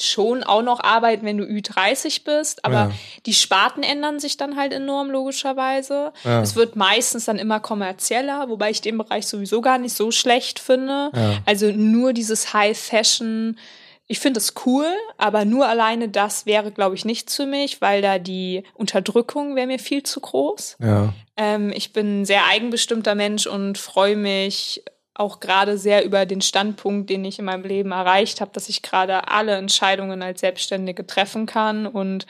schon 0.00 0.44
auch 0.44 0.62
noch 0.62 0.80
arbeiten, 0.80 1.26
wenn 1.26 1.38
du 1.38 1.44
Ü30 1.44 2.24
bist, 2.24 2.64
aber 2.64 2.74
ja. 2.74 2.90
die 3.26 3.34
Sparten 3.34 3.82
ändern 3.82 4.20
sich 4.20 4.36
dann 4.36 4.56
halt 4.56 4.72
enorm, 4.72 5.10
logischerweise. 5.10 6.12
Ja. 6.24 6.42
Es 6.42 6.56
wird 6.56 6.76
meistens 6.76 7.24
dann 7.24 7.38
immer 7.38 7.60
kommerzieller, 7.60 8.48
wobei 8.48 8.70
ich 8.70 8.80
den 8.80 8.98
Bereich 8.98 9.26
sowieso 9.26 9.60
gar 9.60 9.78
nicht 9.78 9.96
so 9.96 10.10
schlecht 10.10 10.58
finde. 10.58 11.10
Ja. 11.14 11.38
Also 11.46 11.72
nur 11.72 12.12
dieses 12.12 12.52
High 12.52 12.78
Fashion, 12.78 13.58
ich 14.06 14.20
finde 14.20 14.38
es 14.38 14.54
cool, 14.64 14.86
aber 15.18 15.44
nur 15.44 15.66
alleine 15.66 16.08
das 16.08 16.46
wäre, 16.46 16.72
glaube 16.72 16.94
ich, 16.94 17.04
nichts 17.04 17.36
für 17.36 17.46
mich, 17.46 17.80
weil 17.82 18.00
da 18.00 18.18
die 18.18 18.64
Unterdrückung 18.74 19.54
wäre 19.54 19.66
mir 19.66 19.78
viel 19.78 20.02
zu 20.02 20.20
groß. 20.20 20.78
Ja. 20.80 21.12
Ähm, 21.36 21.70
ich 21.74 21.92
bin 21.92 22.22
ein 22.22 22.24
sehr 22.24 22.46
eigenbestimmter 22.46 23.14
Mensch 23.14 23.46
und 23.46 23.76
freue 23.76 24.16
mich 24.16 24.82
auch 25.18 25.40
gerade 25.40 25.76
sehr 25.76 26.04
über 26.04 26.26
den 26.26 26.40
Standpunkt, 26.40 27.10
den 27.10 27.24
ich 27.24 27.38
in 27.38 27.44
meinem 27.44 27.64
Leben 27.64 27.90
erreicht 27.90 28.40
habe, 28.40 28.52
dass 28.54 28.68
ich 28.68 28.82
gerade 28.82 29.28
alle 29.28 29.56
Entscheidungen 29.56 30.22
als 30.22 30.40
Selbstständige 30.40 31.06
treffen 31.06 31.46
kann 31.46 31.86
und 31.86 32.26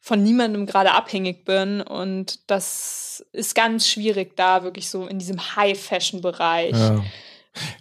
von 0.00 0.22
niemandem 0.22 0.66
gerade 0.66 0.92
abhängig 0.92 1.44
bin. 1.44 1.80
Und 1.82 2.40
das 2.46 3.24
ist 3.32 3.54
ganz 3.54 3.88
schwierig 3.88 4.36
da 4.36 4.64
wirklich 4.64 4.88
so 4.88 5.06
in 5.06 5.18
diesem 5.18 5.56
High-Fashion-Bereich. 5.56 6.72
Ja. 6.72 7.04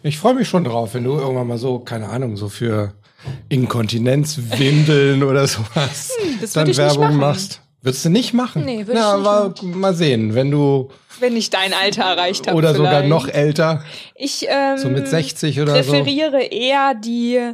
Ich 0.04 0.18
freue 0.18 0.36
mich 0.36 0.48
schon 0.48 0.66
drauf, 0.66 0.94
wenn 0.94 1.06
du 1.06 1.18
irgendwann 1.18 1.48
mal 1.48 1.58
so, 1.58 1.80
keine 1.80 2.10
Ahnung, 2.10 2.38
so 2.38 2.50
für 2.50 2.94
Inkontinenzwindeln 3.50 5.24
oder 5.30 5.48
sowas 5.48 6.12
hm, 6.20 6.50
dann 6.54 6.78
Werbung 6.78 7.16
machst. 7.16 7.63
Würdest 7.84 8.06
du 8.06 8.10
nicht 8.10 8.34
machen? 8.34 8.64
Nee, 8.64 8.88
würde 8.88 8.94
ich 8.94 9.06
nicht. 9.06 9.28
Aber 9.28 9.54
mal 9.62 9.94
sehen, 9.94 10.34
wenn 10.36 10.50
du 10.50 10.90
wenn 11.20 11.36
ich 11.36 11.50
dein 11.50 11.74
Alter 11.74 12.04
erreicht 12.04 12.48
habe. 12.48 12.58
Oder 12.58 12.74
vielleicht. 12.74 12.92
sogar 12.92 13.04
noch 13.04 13.28
älter. 13.28 13.84
Ich 14.16 14.46
ähm, 14.48 14.78
so 14.78 14.90
mit 14.90 15.08
60 15.08 15.60
oder 15.60 15.74
präferiere 15.74 16.42
so. 16.42 16.48
eher 16.48 16.94
die 16.96 17.54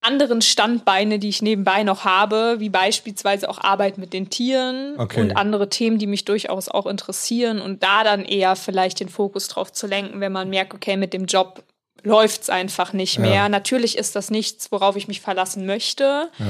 anderen 0.00 0.42
Standbeine, 0.42 1.20
die 1.20 1.28
ich 1.28 1.40
nebenbei 1.40 1.84
noch 1.84 2.04
habe, 2.04 2.56
wie 2.58 2.68
beispielsweise 2.68 3.48
auch 3.48 3.58
Arbeit 3.58 3.96
mit 3.96 4.12
den 4.12 4.28
Tieren 4.28 4.94
okay. 4.98 5.20
und 5.20 5.36
andere 5.36 5.68
Themen, 5.68 5.98
die 5.98 6.06
mich 6.06 6.24
durchaus 6.24 6.68
auch 6.68 6.86
interessieren 6.86 7.60
und 7.60 7.82
da 7.82 8.04
dann 8.04 8.24
eher 8.24 8.56
vielleicht 8.56 9.00
den 9.00 9.08
Fokus 9.08 9.48
drauf 9.48 9.72
zu 9.72 9.86
lenken, 9.86 10.20
wenn 10.20 10.32
man 10.32 10.50
merkt, 10.50 10.74
okay, 10.74 10.96
mit 10.96 11.12
dem 11.12 11.26
Job 11.26 11.62
läuft's 12.02 12.50
einfach 12.50 12.92
nicht 12.92 13.18
mehr. 13.18 13.34
Ja. 13.34 13.48
Natürlich 13.48 13.98
ist 13.98 14.16
das 14.16 14.30
nichts, 14.30 14.70
worauf 14.72 14.96
ich 14.96 15.08
mich 15.08 15.20
verlassen 15.20 15.66
möchte, 15.66 16.30
ja. 16.38 16.46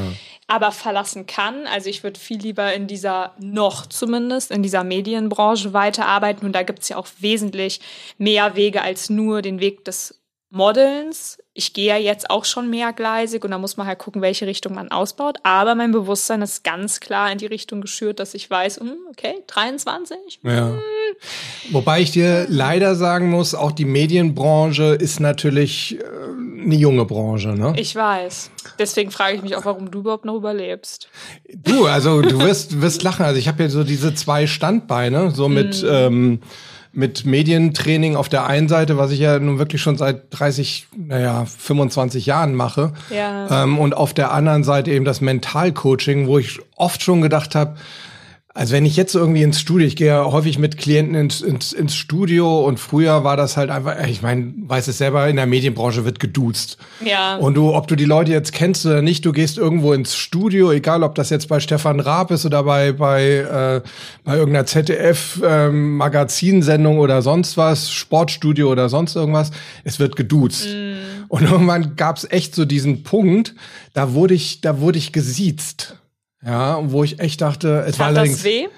aber 0.46 0.72
verlassen 0.72 1.26
kann. 1.26 1.66
Also 1.66 1.88
ich 1.88 2.02
würde 2.02 2.18
viel 2.18 2.38
lieber 2.38 2.72
in 2.74 2.86
dieser, 2.86 3.34
noch 3.38 3.86
zumindest, 3.86 4.50
in 4.50 4.62
dieser 4.62 4.84
Medienbranche 4.84 5.72
weiterarbeiten 5.72 6.46
und 6.46 6.52
da 6.52 6.62
gibt's 6.62 6.88
ja 6.88 6.96
auch 6.96 7.08
wesentlich 7.18 7.80
mehr 8.18 8.56
Wege 8.56 8.82
als 8.82 9.10
nur 9.10 9.42
den 9.42 9.60
Weg 9.60 9.84
des 9.84 10.20
Modelns. 10.50 11.38
Ich 11.58 11.72
gehe 11.72 11.88
ja 11.88 11.96
jetzt 11.96 12.30
auch 12.30 12.44
schon 12.44 12.70
mehrgleisig 12.70 13.42
und 13.44 13.50
da 13.50 13.58
muss 13.58 13.76
man 13.76 13.88
halt 13.88 13.98
gucken, 13.98 14.22
welche 14.22 14.46
Richtung 14.46 14.74
man 14.76 14.92
ausbaut. 14.92 15.38
Aber 15.42 15.74
mein 15.74 15.90
Bewusstsein 15.90 16.40
ist 16.40 16.62
ganz 16.62 17.00
klar 17.00 17.32
in 17.32 17.38
die 17.38 17.46
Richtung 17.46 17.80
geschürt, 17.80 18.20
dass 18.20 18.34
ich 18.34 18.48
weiß, 18.48 18.78
hm, 18.78 18.92
okay, 19.10 19.34
23. 19.48 20.38
Ja. 20.44 20.68
Hm. 20.68 20.78
Wobei 21.70 22.00
ich 22.00 22.12
dir 22.12 22.46
leider 22.48 22.94
sagen 22.94 23.28
muss, 23.30 23.56
auch 23.56 23.72
die 23.72 23.86
Medienbranche 23.86 24.94
ist 24.94 25.18
natürlich 25.18 25.98
äh, 25.98 26.04
eine 26.62 26.76
junge 26.76 27.04
Branche, 27.06 27.48
ne? 27.48 27.72
Ich 27.76 27.92
weiß. 27.96 28.52
Deswegen 28.78 29.10
frage 29.10 29.34
ich 29.34 29.42
mich 29.42 29.56
auch, 29.56 29.64
warum 29.64 29.90
du 29.90 29.98
überhaupt 29.98 30.26
noch 30.26 30.36
überlebst. 30.36 31.08
Du, 31.52 31.86
also 31.86 32.22
du 32.22 32.38
wirst, 32.38 32.80
wirst 32.80 33.02
lachen. 33.02 33.24
Also 33.24 33.40
ich 33.40 33.48
habe 33.48 33.64
ja 33.64 33.68
so 33.68 33.82
diese 33.82 34.14
zwei 34.14 34.46
Standbeine, 34.46 35.32
so 35.32 35.48
mit. 35.48 35.82
Mm. 35.88 35.90
Ähm, 35.90 36.40
mit 36.98 37.24
Medientraining 37.24 38.16
auf 38.16 38.28
der 38.28 38.46
einen 38.46 38.66
Seite, 38.66 38.98
was 38.98 39.12
ich 39.12 39.20
ja 39.20 39.38
nun 39.38 39.60
wirklich 39.60 39.80
schon 39.80 39.96
seit 39.96 40.22
30, 40.30 40.88
naja, 40.96 41.44
25 41.44 42.26
Jahren 42.26 42.56
mache. 42.56 42.92
Ja. 43.08 43.62
Ähm, 43.62 43.78
und 43.78 43.96
auf 43.96 44.14
der 44.14 44.32
anderen 44.32 44.64
Seite 44.64 44.90
eben 44.90 45.04
das 45.04 45.20
Mentalcoaching, 45.20 46.26
wo 46.26 46.40
ich 46.40 46.58
oft 46.74 47.00
schon 47.00 47.22
gedacht 47.22 47.54
habe, 47.54 47.76
Also 48.58 48.74
wenn 48.74 48.84
ich 48.84 48.96
jetzt 48.96 49.14
irgendwie 49.14 49.44
ins 49.44 49.60
Studio, 49.60 49.86
ich 49.86 49.94
gehe 49.94 50.08
ja 50.08 50.24
häufig 50.24 50.58
mit 50.58 50.78
Klienten 50.78 51.14
ins, 51.14 51.42
ins, 51.42 51.72
ins 51.72 51.94
Studio 51.94 52.66
und 52.66 52.80
früher 52.80 53.22
war 53.22 53.36
das 53.36 53.56
halt 53.56 53.70
einfach, 53.70 54.04
ich 54.08 54.20
meine, 54.20 54.52
weiß 54.66 54.88
es 54.88 54.98
selber, 54.98 55.28
in 55.28 55.36
der 55.36 55.46
Medienbranche 55.46 56.04
wird 56.04 56.18
geduzt. 56.18 56.76
Ja. 57.04 57.36
Und 57.36 57.54
du, 57.54 57.72
ob 57.72 57.86
du 57.86 57.94
die 57.94 58.04
Leute 58.04 58.32
jetzt 58.32 58.52
kennst 58.52 58.84
oder 58.84 59.00
nicht, 59.00 59.24
du 59.24 59.30
gehst 59.30 59.58
irgendwo 59.58 59.92
ins 59.92 60.16
Studio, 60.16 60.72
egal 60.72 61.04
ob 61.04 61.14
das 61.14 61.30
jetzt 61.30 61.46
bei 61.46 61.60
Stefan 61.60 62.00
Raab 62.00 62.32
ist 62.32 62.46
oder 62.46 62.64
bei, 62.64 62.90
bei, 62.90 63.26
äh, 63.26 63.80
bei 64.24 64.34
irgendeiner 64.34 64.66
ZDF-Magazinsendung 64.66 66.94
ähm, 66.94 67.00
oder 67.00 67.22
sonst 67.22 67.56
was, 67.56 67.92
Sportstudio 67.92 68.72
oder 68.72 68.88
sonst 68.88 69.14
irgendwas, 69.14 69.52
es 69.84 70.00
wird 70.00 70.16
geduzt. 70.16 70.66
Mm. 70.66 71.26
Und 71.28 71.48
irgendwann 71.48 71.94
gab 71.94 72.16
es 72.16 72.28
echt 72.28 72.56
so 72.56 72.64
diesen 72.64 73.04
Punkt, 73.04 73.54
da 73.94 74.14
wurde 74.14 74.34
ich, 74.34 74.62
da 74.62 74.80
wurde 74.80 74.98
ich 74.98 75.12
gesiezt. 75.12 75.94
Ja, 76.44 76.80
wo 76.90 77.04
ich 77.04 77.20
echt 77.20 77.40
dachte, 77.40 77.84
es 77.86 77.96
Tat 77.96 78.00
war 78.00 78.06
allerdings. 78.08 78.36
das 78.38 78.44
weh? 78.44 78.68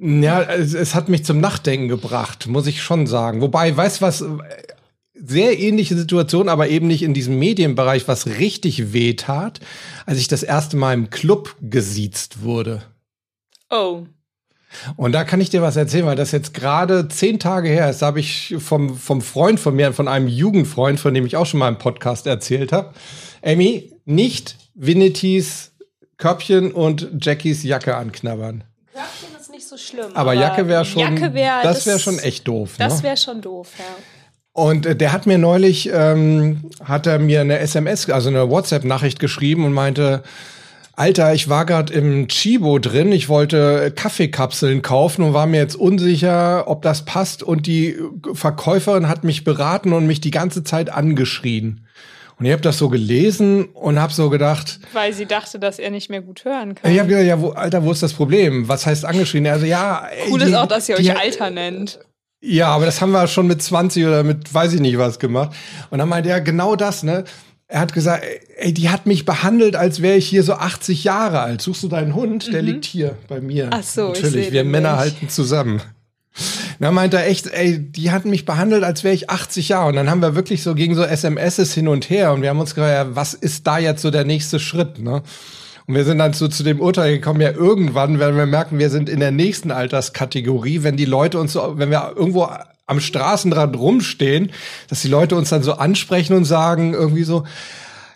Ja, 0.00 0.42
es, 0.42 0.74
es 0.74 0.94
hat 0.94 1.08
mich 1.08 1.24
zum 1.24 1.40
Nachdenken 1.40 1.88
gebracht, 1.88 2.46
muss 2.46 2.66
ich 2.66 2.82
schon 2.82 3.06
sagen. 3.06 3.40
Wobei, 3.40 3.76
weißt 3.76 4.00
was, 4.00 4.24
sehr 5.14 5.58
ähnliche 5.58 5.96
Situation, 5.96 6.48
aber 6.48 6.68
eben 6.68 6.86
nicht 6.86 7.02
in 7.02 7.14
diesem 7.14 7.38
Medienbereich, 7.38 8.06
was 8.06 8.26
richtig 8.26 8.92
weh 8.92 9.14
tat, 9.14 9.60
als 10.06 10.18
ich 10.18 10.28
das 10.28 10.42
erste 10.42 10.76
Mal 10.76 10.94
im 10.94 11.10
Club 11.10 11.56
gesiezt 11.60 12.42
wurde. 12.42 12.82
Oh. 13.70 14.06
Und 14.96 15.12
da 15.12 15.24
kann 15.24 15.40
ich 15.40 15.50
dir 15.50 15.62
was 15.62 15.76
erzählen, 15.76 16.06
weil 16.06 16.16
das 16.16 16.30
jetzt 16.30 16.54
gerade 16.54 17.08
zehn 17.08 17.38
Tage 17.38 17.68
her 17.68 17.88
ist. 17.90 18.02
Da 18.02 18.06
habe 18.06 18.20
ich 18.20 18.54
vom, 18.58 18.96
vom 18.96 19.22
Freund 19.22 19.58
von 19.58 19.74
mir, 19.74 19.92
von 19.92 20.08
einem 20.08 20.28
Jugendfreund, 20.28 21.00
von 21.00 21.14
dem 21.14 21.26
ich 21.26 21.36
auch 21.36 21.46
schon 21.46 21.60
mal 21.60 21.68
im 21.68 21.78
Podcast 21.78 22.26
erzählt 22.26 22.70
habe. 22.70 22.92
Amy, 23.42 23.92
nicht 24.04 24.56
Vinitys 24.74 25.67
Körbchen 26.18 26.72
und 26.72 27.08
Jackies 27.20 27.62
Jacke 27.62 27.96
anknabbern. 27.96 28.64
Körbchen 28.92 29.40
ist 29.40 29.50
nicht 29.50 29.66
so 29.66 29.76
schlimm. 29.76 30.14
Aber, 30.14 30.34
Jacke 30.34 30.68
wäre 30.68 30.84
schon, 30.84 31.00
Jacke 31.00 31.32
wär, 31.32 31.62
das 31.62 31.86
wäre 31.86 31.98
schon 31.98 32.18
echt 32.18 32.46
doof. 32.46 32.74
Das 32.76 32.98
ne? 32.98 33.04
wäre 33.04 33.16
schon 33.16 33.40
doof, 33.40 33.68
ja. 33.78 33.84
Und 34.52 34.86
äh, 34.86 34.96
der 34.96 35.12
hat 35.12 35.26
mir 35.26 35.38
neulich, 35.38 35.88
ähm, 35.92 36.70
hat 36.82 37.06
er 37.06 37.20
mir 37.20 37.40
eine 37.40 37.60
SMS, 37.60 38.10
also 38.10 38.28
eine 38.28 38.50
WhatsApp-Nachricht 38.50 39.20
geschrieben 39.20 39.64
und 39.64 39.72
meinte, 39.72 40.24
Alter, 40.96 41.32
ich 41.32 41.48
war 41.48 41.64
gerade 41.64 41.92
im 41.92 42.26
Chibo 42.26 42.80
drin, 42.80 43.12
ich 43.12 43.28
wollte 43.28 43.92
Kaffeekapseln 43.94 44.82
kaufen 44.82 45.22
und 45.22 45.32
war 45.32 45.46
mir 45.46 45.60
jetzt 45.60 45.76
unsicher, 45.76 46.66
ob 46.66 46.82
das 46.82 47.04
passt. 47.04 47.44
Und 47.44 47.68
die 47.68 47.96
Verkäuferin 48.32 49.08
hat 49.08 49.22
mich 49.22 49.44
beraten 49.44 49.92
und 49.92 50.08
mich 50.08 50.20
die 50.20 50.32
ganze 50.32 50.64
Zeit 50.64 50.90
angeschrien. 50.90 51.86
Und 52.38 52.44
ich 52.46 52.52
habe 52.52 52.62
das 52.62 52.78
so 52.78 52.88
gelesen 52.88 53.64
und 53.66 53.98
habe 53.98 54.12
so 54.12 54.30
gedacht. 54.30 54.78
Weil 54.92 55.12
sie 55.12 55.26
dachte, 55.26 55.58
dass 55.58 55.80
er 55.80 55.90
nicht 55.90 56.08
mehr 56.08 56.22
gut 56.22 56.44
hören 56.44 56.76
kann. 56.76 56.92
Ich 56.92 56.98
habe 56.98 57.08
gedacht, 57.08 57.26
ja, 57.26 57.40
wo, 57.40 57.50
Alter, 57.50 57.82
wo 57.82 57.90
ist 57.90 58.02
das 58.02 58.12
Problem? 58.12 58.68
Was 58.68 58.86
heißt 58.86 59.04
angeschrien? 59.04 59.46
Also 59.48 59.66
ja. 59.66 60.08
Cool 60.30 60.38
die, 60.38 60.46
ist 60.46 60.54
auch, 60.54 60.66
dass 60.66 60.88
ihr 60.88 60.96
die, 60.96 61.10
euch 61.10 61.18
Alter 61.18 61.50
nennt. 61.50 61.98
Ja, 62.40 62.68
aber 62.68 62.86
das 62.86 63.00
haben 63.00 63.10
wir 63.10 63.26
schon 63.26 63.48
mit 63.48 63.60
20 63.60 64.06
oder 64.06 64.22
mit 64.22 64.54
weiß 64.54 64.72
ich 64.74 64.80
nicht 64.80 64.98
was 64.98 65.18
gemacht. 65.18 65.56
Und 65.90 65.98
dann 65.98 66.08
meinte 66.08 66.28
er 66.28 66.40
genau 66.40 66.76
das, 66.76 67.02
ne? 67.02 67.24
Er 67.66 67.80
hat 67.80 67.92
gesagt, 67.92 68.24
ey, 68.56 68.72
die 68.72 68.88
hat 68.88 69.04
mich 69.04 69.24
behandelt, 69.26 69.76
als 69.76 70.00
wäre 70.00 70.16
ich 70.16 70.26
hier 70.26 70.42
so 70.42 70.54
80 70.54 71.04
Jahre 71.04 71.40
alt. 71.40 71.60
Suchst 71.60 71.82
du 71.82 71.88
deinen 71.88 72.14
Hund? 72.14 72.50
Der 72.52 72.62
liegt 72.62 72.86
hier 72.86 73.16
bei 73.28 73.40
mir. 73.40 73.68
Ach 73.72 73.82
so, 73.82 74.12
ich 74.12 74.22
Natürlich, 74.22 74.52
wir 74.52 74.64
Männer 74.64 74.92
nicht. 74.92 75.00
halten 75.00 75.28
zusammen. 75.28 75.82
Dann 76.80 76.94
meinte 76.94 77.16
er 77.16 77.26
echt, 77.26 77.48
ey, 77.48 77.78
die 77.78 78.10
hat 78.10 78.24
mich 78.24 78.44
behandelt, 78.44 78.84
als 78.84 79.02
wäre 79.02 79.14
ich 79.14 79.30
80 79.30 79.70
Jahre. 79.70 79.88
Und 79.88 79.96
dann 79.96 80.08
haben 80.10 80.22
wir 80.22 80.34
wirklich 80.34 80.62
so 80.62 80.74
gegen 80.74 80.94
so 80.94 81.02
SMSs 81.02 81.74
hin 81.74 81.88
und 81.88 82.08
her 82.08 82.32
und 82.32 82.42
wir 82.42 82.50
haben 82.50 82.60
uns 82.60 82.74
gefragt, 82.74 82.94
ja, 82.94 83.16
was 83.16 83.34
ist 83.34 83.66
da 83.66 83.78
jetzt 83.78 84.02
so 84.02 84.10
der 84.10 84.24
nächste 84.24 84.60
Schritt, 84.60 84.98
ne? 84.98 85.22
Und 85.86 85.94
wir 85.94 86.04
sind 86.04 86.18
dann 86.18 86.34
so 86.34 86.48
zu 86.48 86.62
dem 86.62 86.80
Urteil 86.80 87.14
gekommen, 87.14 87.40
ja, 87.40 87.50
irgendwann 87.50 88.18
werden 88.18 88.36
wir 88.36 88.44
merken, 88.44 88.78
wir 88.78 88.90
sind 88.90 89.08
in 89.08 89.20
der 89.20 89.30
nächsten 89.30 89.70
Alterskategorie, 89.70 90.82
wenn 90.82 90.98
die 90.98 91.06
Leute 91.06 91.40
uns 91.40 91.54
so, 91.54 91.78
wenn 91.78 91.90
wir 91.90 92.12
irgendwo 92.14 92.46
am 92.86 93.00
Straßenrand 93.00 93.74
rumstehen, 93.76 94.52
dass 94.88 95.00
die 95.00 95.08
Leute 95.08 95.34
uns 95.34 95.48
dann 95.48 95.62
so 95.62 95.74
ansprechen 95.74 96.34
und 96.34 96.44
sagen 96.44 96.92
irgendwie 96.92 97.24
so, 97.24 97.44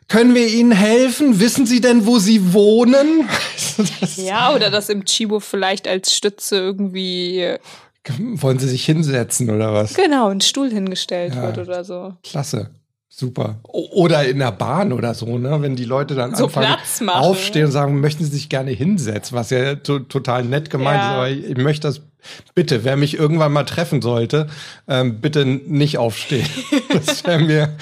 können 0.08 0.34
wir 0.34 0.48
Ihnen 0.48 0.72
helfen? 0.72 1.40
Wissen 1.40 1.64
Sie 1.64 1.80
denn, 1.80 2.04
wo 2.06 2.18
Sie 2.18 2.52
wohnen? 2.52 3.28
Ja, 4.16 4.54
oder 4.54 4.70
dass 4.70 4.90
im 4.90 5.06
Chibo 5.06 5.40
vielleicht 5.40 5.88
als 5.88 6.14
Stütze 6.14 6.56
irgendwie, 6.56 7.56
wollen 8.34 8.58
Sie 8.58 8.68
sich 8.68 8.84
hinsetzen 8.84 9.50
oder 9.50 9.72
was? 9.72 9.94
genau, 9.94 10.28
ein 10.28 10.40
Stuhl 10.40 10.70
hingestellt 10.70 11.34
Ja. 11.34 11.42
wird 11.42 11.58
oder 11.58 11.84
so. 11.84 12.14
Klasse. 12.22 12.70
Super. 13.14 13.60
Oder 13.64 14.24
in 14.26 14.38
der 14.38 14.52
Bahn 14.52 14.90
oder 14.90 15.12
so, 15.12 15.36
ne? 15.36 15.60
Wenn 15.60 15.76
die 15.76 15.84
Leute 15.84 16.14
dann 16.14 16.34
So 16.34 16.46
anfangen, 16.46 17.10
aufstehen 17.10 17.66
und 17.66 17.70
sagen, 17.72 18.00
möchten 18.00 18.24
Sie 18.24 18.30
sich 18.30 18.48
gerne 18.48 18.70
hinsetzen, 18.70 19.36
was 19.36 19.50
ja 19.50 19.74
to 19.74 19.98
total 19.98 20.44
nett 20.46 20.70
gemeint 20.70 21.02
Ja. 21.02 21.08
ist, 21.10 21.14
aber 21.16 21.28
ich, 21.28 21.44
ich 21.44 21.56
möchte 21.58 21.88
das 21.88 22.00
bitte, 22.54 22.84
wer 22.84 22.96
mich 22.96 23.12
irgendwann 23.18 23.52
mal 23.52 23.64
treffen 23.64 24.00
sollte, 24.00 24.46
ähm, 24.88 25.20
bitte 25.20 25.44
nicht 25.44 25.98
aufstehen. 25.98 26.46
das 26.94 27.22
wäre 27.26 27.40
mir, 27.40 27.76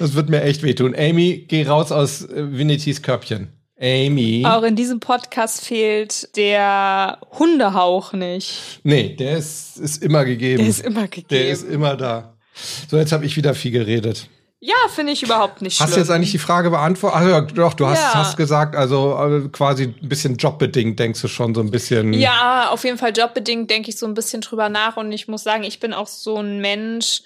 das 0.00 0.14
wird 0.14 0.28
mir 0.28 0.42
echt 0.42 0.64
wehtun. 0.64 0.92
Amy, 0.98 1.44
geh 1.46 1.64
raus 1.64 1.92
aus 1.92 2.22
äh, 2.28 2.58
Vinitys 2.58 3.00
Körbchen. 3.02 3.46
Amy. 3.82 4.44
Auch 4.46 4.62
in 4.62 4.76
diesem 4.76 5.00
Podcast 5.00 5.64
fehlt 5.64 6.36
der 6.36 7.18
Hundehauch 7.38 8.12
nicht. 8.12 8.80
Nee, 8.84 9.16
der 9.16 9.38
ist, 9.38 9.76
ist 9.78 10.02
immer 10.02 10.24
gegeben. 10.24 10.58
Der 10.58 10.68
ist 10.68 10.80
immer 10.80 11.08
gegeben. 11.08 11.26
Der 11.30 11.50
ist 11.50 11.64
immer 11.68 11.96
da. 11.96 12.34
So, 12.88 12.96
jetzt 12.96 13.12
habe 13.12 13.24
ich 13.26 13.36
wieder 13.36 13.54
viel 13.54 13.72
geredet. 13.72 14.28
ja, 14.60 14.74
finde 14.94 15.12
ich 15.12 15.22
überhaupt 15.24 15.60
nicht 15.62 15.76
schlimm. 15.76 15.86
Hast 15.88 15.96
du 15.96 16.00
jetzt 16.00 16.10
eigentlich 16.10 16.30
die 16.30 16.38
Frage 16.38 16.70
beantwortet? 16.70 17.18
Ach 17.20 17.28
ja, 17.28 17.40
doch, 17.40 17.74
du 17.74 17.86
hast, 17.86 17.98
Ja. 18.00 18.14
hast 18.14 18.36
gesagt, 18.36 18.76
also 18.76 19.16
äh, 19.18 19.48
quasi 19.48 19.94
ein 20.00 20.08
bisschen 20.08 20.36
jobbedingt, 20.36 21.00
denkst 21.00 21.20
du 21.20 21.26
schon 21.26 21.52
so 21.54 21.60
ein 21.60 21.70
bisschen. 21.72 22.12
Ja, 22.12 22.68
auf 22.70 22.84
jeden 22.84 22.98
Fall 22.98 23.12
jobbedingt 23.16 23.68
denke 23.70 23.90
ich 23.90 23.98
so 23.98 24.06
ein 24.06 24.14
bisschen 24.14 24.42
drüber 24.42 24.68
nach 24.68 24.96
und 24.96 25.10
ich 25.10 25.26
muss 25.26 25.42
sagen, 25.42 25.64
ich 25.64 25.80
bin 25.80 25.92
auch 25.92 26.06
so 26.06 26.36
ein 26.36 26.60
Mensch. 26.60 27.22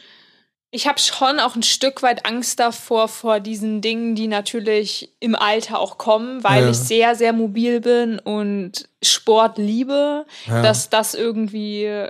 Ich 0.72 0.86
habe 0.86 0.98
schon 0.98 1.38
auch 1.40 1.54
ein 1.54 1.62
Stück 1.62 2.02
weit 2.02 2.26
Angst 2.26 2.58
davor, 2.60 3.08
vor 3.08 3.40
diesen 3.40 3.80
Dingen, 3.80 4.14
die 4.14 4.26
natürlich 4.28 5.14
im 5.20 5.34
Alter 5.34 5.78
auch 5.78 5.96
kommen, 5.96 6.42
weil 6.44 6.64
Ja. 6.64 6.70
ich 6.70 6.76
sehr, 6.78 7.14
sehr 7.14 7.32
mobil 7.32 7.80
bin 7.80 8.18
und 8.18 8.88
Sport 9.02 9.58
liebe, 9.58 10.26
Ja. 10.46 10.62
dass 10.62 10.90
das 10.90 11.14
irgendwie 11.14 12.06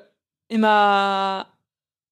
immer 0.48 1.46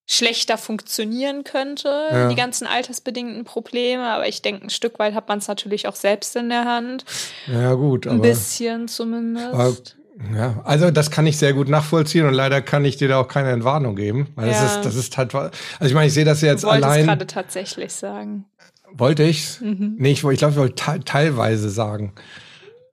schlechter 0.07 0.59
funktionieren 0.59 1.45
könnte, 1.45 1.89
Ja. 2.11 2.29
die 2.29 2.35
ganzen 2.35 2.67
altersbedingten 2.67 3.45
Probleme. 3.45 4.05
Aber 4.07 4.29
ich 4.29 4.43
denke, 4.43 4.67
ein 4.67 4.71
Stück 4.71 4.99
weit 4.99 5.15
hat 5.15 5.29
man 5.29 5.39
es 5.39 5.49
natürlich 5.49 5.89
auch 5.89 5.97
selbst 5.97 6.37
in 6.37 6.51
der 6.51 6.67
Hand. 6.67 7.07
Ja, 7.47 7.73
gut, 7.73 8.07
Ein 8.07 8.21
bisschen 8.21 8.87
zumindest. 8.87 9.97
Ja, 10.35 10.61
also 10.65 10.91
das 10.91 11.11
kann 11.11 11.27
ich 11.27 11.37
sehr 11.39 11.53
gut 11.53 11.69
nachvollziehen 11.69 12.25
und 12.27 12.35
leider 12.35 12.63
kann 12.63 12.85
ich 12.85 12.97
dir 12.97 13.09
da 13.09 13.19
auch 13.19 13.29
keine 13.29 13.51
Entwarnung 13.51 13.97
geben. 13.97 14.29
Weil 14.37 14.49
das 14.49 14.59
Ja. 14.61 14.67
ist, 14.67 14.81
das 14.85 14.95
ist 14.95 15.17
halt. 15.19 15.35
Also 15.35 15.51
ich 15.83 15.95
meine, 15.95 16.07
ich 16.07 16.15
sehe 16.15 16.25
das 16.25 16.41
ja 16.41 16.53
jetzt 16.53 16.65
Du 16.65 16.69
allein. 16.69 17.07
gerade 17.07 17.27
tatsächlich 17.27 17.93
sagen. 17.93 18.45
Wollte 18.93 19.25
ich's? 19.25 19.61
Mhm. 19.61 19.97
Nee, 19.99 20.13
ich, 20.13 20.23
ich 20.25 20.39
glaube, 20.39 20.53
ich 20.53 20.59
wollte 20.59 20.75
te 20.77 21.01
teilweise 21.05 21.69
sagen. 21.69 22.13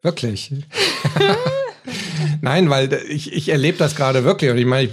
Wirklich. 0.01 0.51
Nein, 2.41 2.69
weil 2.69 2.91
ich, 3.10 3.34
ich 3.34 3.49
erlebe 3.49 3.77
das 3.77 3.95
gerade 3.95 4.23
wirklich. 4.23 4.49
Und 4.51 4.57
ich 4.57 4.65
meine, 4.65 4.84
ich 4.84 4.91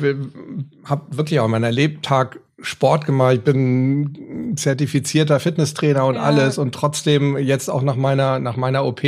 habe 0.84 1.16
wirklich 1.16 1.40
auch 1.40 1.48
meinen 1.48 1.72
Lebtag 1.72 2.40
Sport 2.60 3.06
gemacht. 3.06 3.34
Ich 3.34 3.40
bin 3.42 4.54
zertifizierter 4.56 5.38
Fitnesstrainer 5.40 6.04
und 6.06 6.16
Ja. 6.16 6.22
alles. 6.22 6.58
Und 6.58 6.74
trotzdem 6.74 7.36
jetzt 7.38 7.70
auch 7.70 7.82
nach 7.82 7.96
meiner, 7.96 8.38
nach 8.38 8.56
meiner 8.56 8.84
OP, 8.84 9.02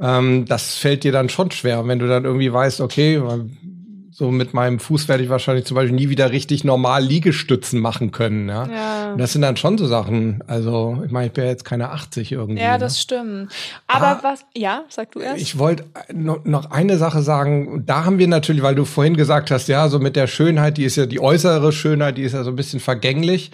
ähm, 0.00 0.44
das 0.46 0.76
fällt 0.76 1.04
dir 1.04 1.12
dann 1.12 1.28
schon 1.28 1.50
schwer. 1.50 1.80
Und 1.80 1.88
wenn 1.88 1.98
du 1.98 2.08
dann 2.08 2.24
irgendwie 2.24 2.52
weißt, 2.52 2.80
okay, 2.80 3.20
so 4.16 4.30
mit 4.30 4.54
meinem 4.54 4.78
Fuß 4.78 5.08
werde 5.08 5.24
ich 5.24 5.28
wahrscheinlich 5.28 5.64
zum 5.64 5.74
Beispiel 5.74 5.96
nie 5.96 6.08
wieder 6.08 6.30
richtig 6.30 6.62
normal 6.62 7.02
Liegestützen 7.02 7.80
machen 7.80 8.12
können. 8.12 8.48
Ja? 8.48 8.68
Ja. 8.68 9.12
Und 9.12 9.18
das 9.18 9.32
sind 9.32 9.42
dann 9.42 9.56
schon 9.56 9.76
so 9.76 9.86
Sachen. 9.88 10.38
Also, 10.46 11.02
ich 11.04 11.10
meine, 11.10 11.26
ich 11.26 11.32
bin 11.32 11.42
ja 11.42 11.50
jetzt 11.50 11.64
keine 11.64 11.90
80 11.90 12.30
irgendwie. 12.30 12.62
Ja, 12.62 12.74
ne? 12.74 12.78
das 12.78 13.00
stimmt. 13.00 13.50
Aber 13.88 14.06
Ah. 14.06 14.18
was, 14.22 14.44
ja, 14.54 14.84
sag 14.88 15.10
du 15.10 15.18
erst. 15.18 15.42
Ich 15.42 15.58
wollte 15.58 15.84
noch 16.12 16.44
noch 16.44 16.70
eine 16.70 16.96
Sache 16.96 17.22
sagen. 17.22 17.82
Da 17.86 18.04
haben 18.04 18.18
wir 18.18 18.28
natürlich, 18.28 18.62
weil 18.62 18.76
du 18.76 18.84
vorhin 18.84 19.16
gesagt 19.16 19.50
hast, 19.50 19.66
ja, 19.66 19.88
so 19.88 19.98
mit 19.98 20.14
der 20.14 20.28
Schönheit, 20.28 20.76
die 20.76 20.84
ist 20.84 20.94
ja 20.94 21.06
die 21.06 21.18
äußere 21.20 21.72
Schönheit, 21.72 22.16
die 22.16 22.22
ist 22.22 22.34
ja 22.34 22.44
so 22.44 22.50
ein 22.50 22.56
bisschen 22.56 22.78
vergänglich. 22.78 23.50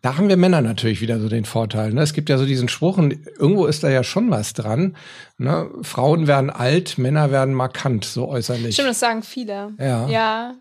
Da 0.00 0.16
haben 0.16 0.28
wir 0.28 0.36
Männer 0.36 0.60
natürlich 0.60 1.00
wieder 1.00 1.18
so 1.18 1.28
den 1.28 1.44
Vorteil. 1.44 1.92
Ne? 1.92 2.02
Es 2.02 2.12
gibt 2.12 2.28
ja 2.28 2.38
so 2.38 2.46
diesen 2.46 2.68
Spruch, 2.68 2.98
und 2.98 3.18
irgendwo 3.38 3.66
ist 3.66 3.82
da 3.82 3.90
ja 3.90 4.04
schon 4.04 4.30
was 4.30 4.52
dran. 4.52 4.96
Ne? 5.38 5.68
Frauen 5.82 6.26
werden 6.28 6.50
alt, 6.50 6.98
Männer 6.98 7.30
werden 7.32 7.52
markant, 7.54 8.04
so 8.04 8.28
äußerlich. 8.28 8.74
Stimmt, 8.74 8.90
das 8.90 9.00
sagen 9.00 9.22
viele. 9.24 9.72
Ja. 9.78 10.08
Ja. 10.08 10.54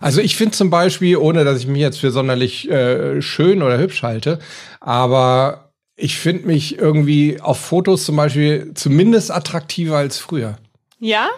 Also 0.00 0.20
ich 0.20 0.34
finde 0.36 0.56
zum 0.56 0.70
Beispiel, 0.70 1.16
ohne 1.16 1.44
dass 1.44 1.60
ich 1.60 1.68
mich 1.68 1.80
jetzt 1.80 2.00
für 2.00 2.10
sonderlich 2.10 2.68
äh, 2.68 3.22
schön 3.22 3.62
oder 3.62 3.78
hübsch 3.78 4.02
halte, 4.02 4.40
aber 4.80 5.70
ich 5.96 6.18
finde 6.18 6.48
mich 6.48 6.76
irgendwie 6.76 7.40
auf 7.40 7.58
Fotos 7.60 8.04
zum 8.04 8.16
Beispiel 8.16 8.72
zumindest 8.74 9.30
attraktiver 9.30 9.98
als 9.98 10.18
früher. 10.18 10.56
Ja? 10.98 11.28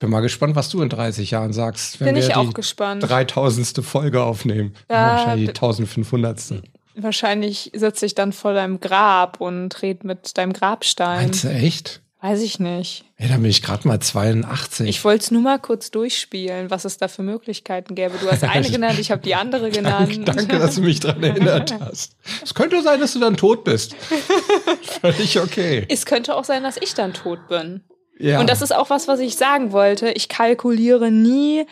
Bin 0.00 0.10
mal 0.10 0.20
gespannt, 0.20 0.56
was 0.56 0.70
du 0.70 0.82
in 0.82 0.88
30 0.88 1.30
Jahren 1.30 1.52
sagst, 1.52 2.00
wenn 2.00 2.06
Bin 2.06 2.16
wir 2.16 2.22
ich 2.26 2.34
auch 2.34 2.48
die 2.48 2.54
gespannt. 2.54 3.08
3000. 3.08 3.84
Folge 3.84 4.22
aufnehmen. 4.22 4.74
Ja, 4.90 5.12
Wahrscheinlich 5.12 5.48
die 5.48 5.52
d- 5.52 5.58
1500. 5.60 6.62
Wahrscheinlich 6.94 7.70
sitze 7.74 8.06
ich 8.06 8.14
dann 8.14 8.32
vor 8.32 8.54
deinem 8.54 8.80
Grab 8.80 9.40
und 9.40 9.80
red 9.82 10.04
mit 10.04 10.36
deinem 10.36 10.52
Grabstein. 10.52 11.26
Meinst 11.26 11.44
du 11.44 11.48
echt? 11.48 12.02
Weiß 12.22 12.42
ich 12.42 12.58
nicht. 12.58 13.04
Ey, 13.16 13.28
da 13.28 13.36
bin 13.36 13.46
ich 13.46 13.62
gerade 13.62 13.88
mal 13.88 13.98
82. 13.98 14.86
Ich 14.86 15.04
wollte 15.04 15.24
es 15.24 15.30
nur 15.30 15.40
mal 15.40 15.58
kurz 15.58 15.90
durchspielen, 15.90 16.70
was 16.70 16.84
es 16.84 16.98
da 16.98 17.08
für 17.08 17.22
Möglichkeiten 17.22 17.94
gäbe. 17.94 18.18
Du 18.20 18.30
hast 18.30 18.44
eine 18.44 18.70
genannt, 18.70 18.98
ich 18.98 19.10
habe 19.10 19.22
die 19.22 19.34
andere 19.34 19.70
genannt. 19.70 20.28
Danke, 20.28 20.58
dass 20.58 20.74
du 20.74 20.82
mich 20.82 21.00
daran 21.00 21.22
erinnert 21.22 21.74
hast. 21.80 22.16
Es 22.42 22.54
könnte 22.54 22.82
sein, 22.82 23.00
dass 23.00 23.14
du 23.14 23.20
dann 23.20 23.38
tot 23.38 23.64
bist. 23.64 23.96
Völlig 25.00 25.40
okay. 25.40 25.86
Es 25.88 26.04
könnte 26.04 26.34
auch 26.34 26.44
sein, 26.44 26.62
dass 26.62 26.76
ich 26.76 26.92
dann 26.92 27.14
tot 27.14 27.48
bin. 27.48 27.84
Ja. 28.18 28.38
Und 28.38 28.50
das 28.50 28.60
ist 28.60 28.74
auch 28.74 28.90
was, 28.90 29.08
was 29.08 29.18
ich 29.20 29.36
sagen 29.36 29.72
wollte. 29.72 30.10
Ich 30.10 30.28
kalkuliere 30.28 31.10
nie 31.10 31.64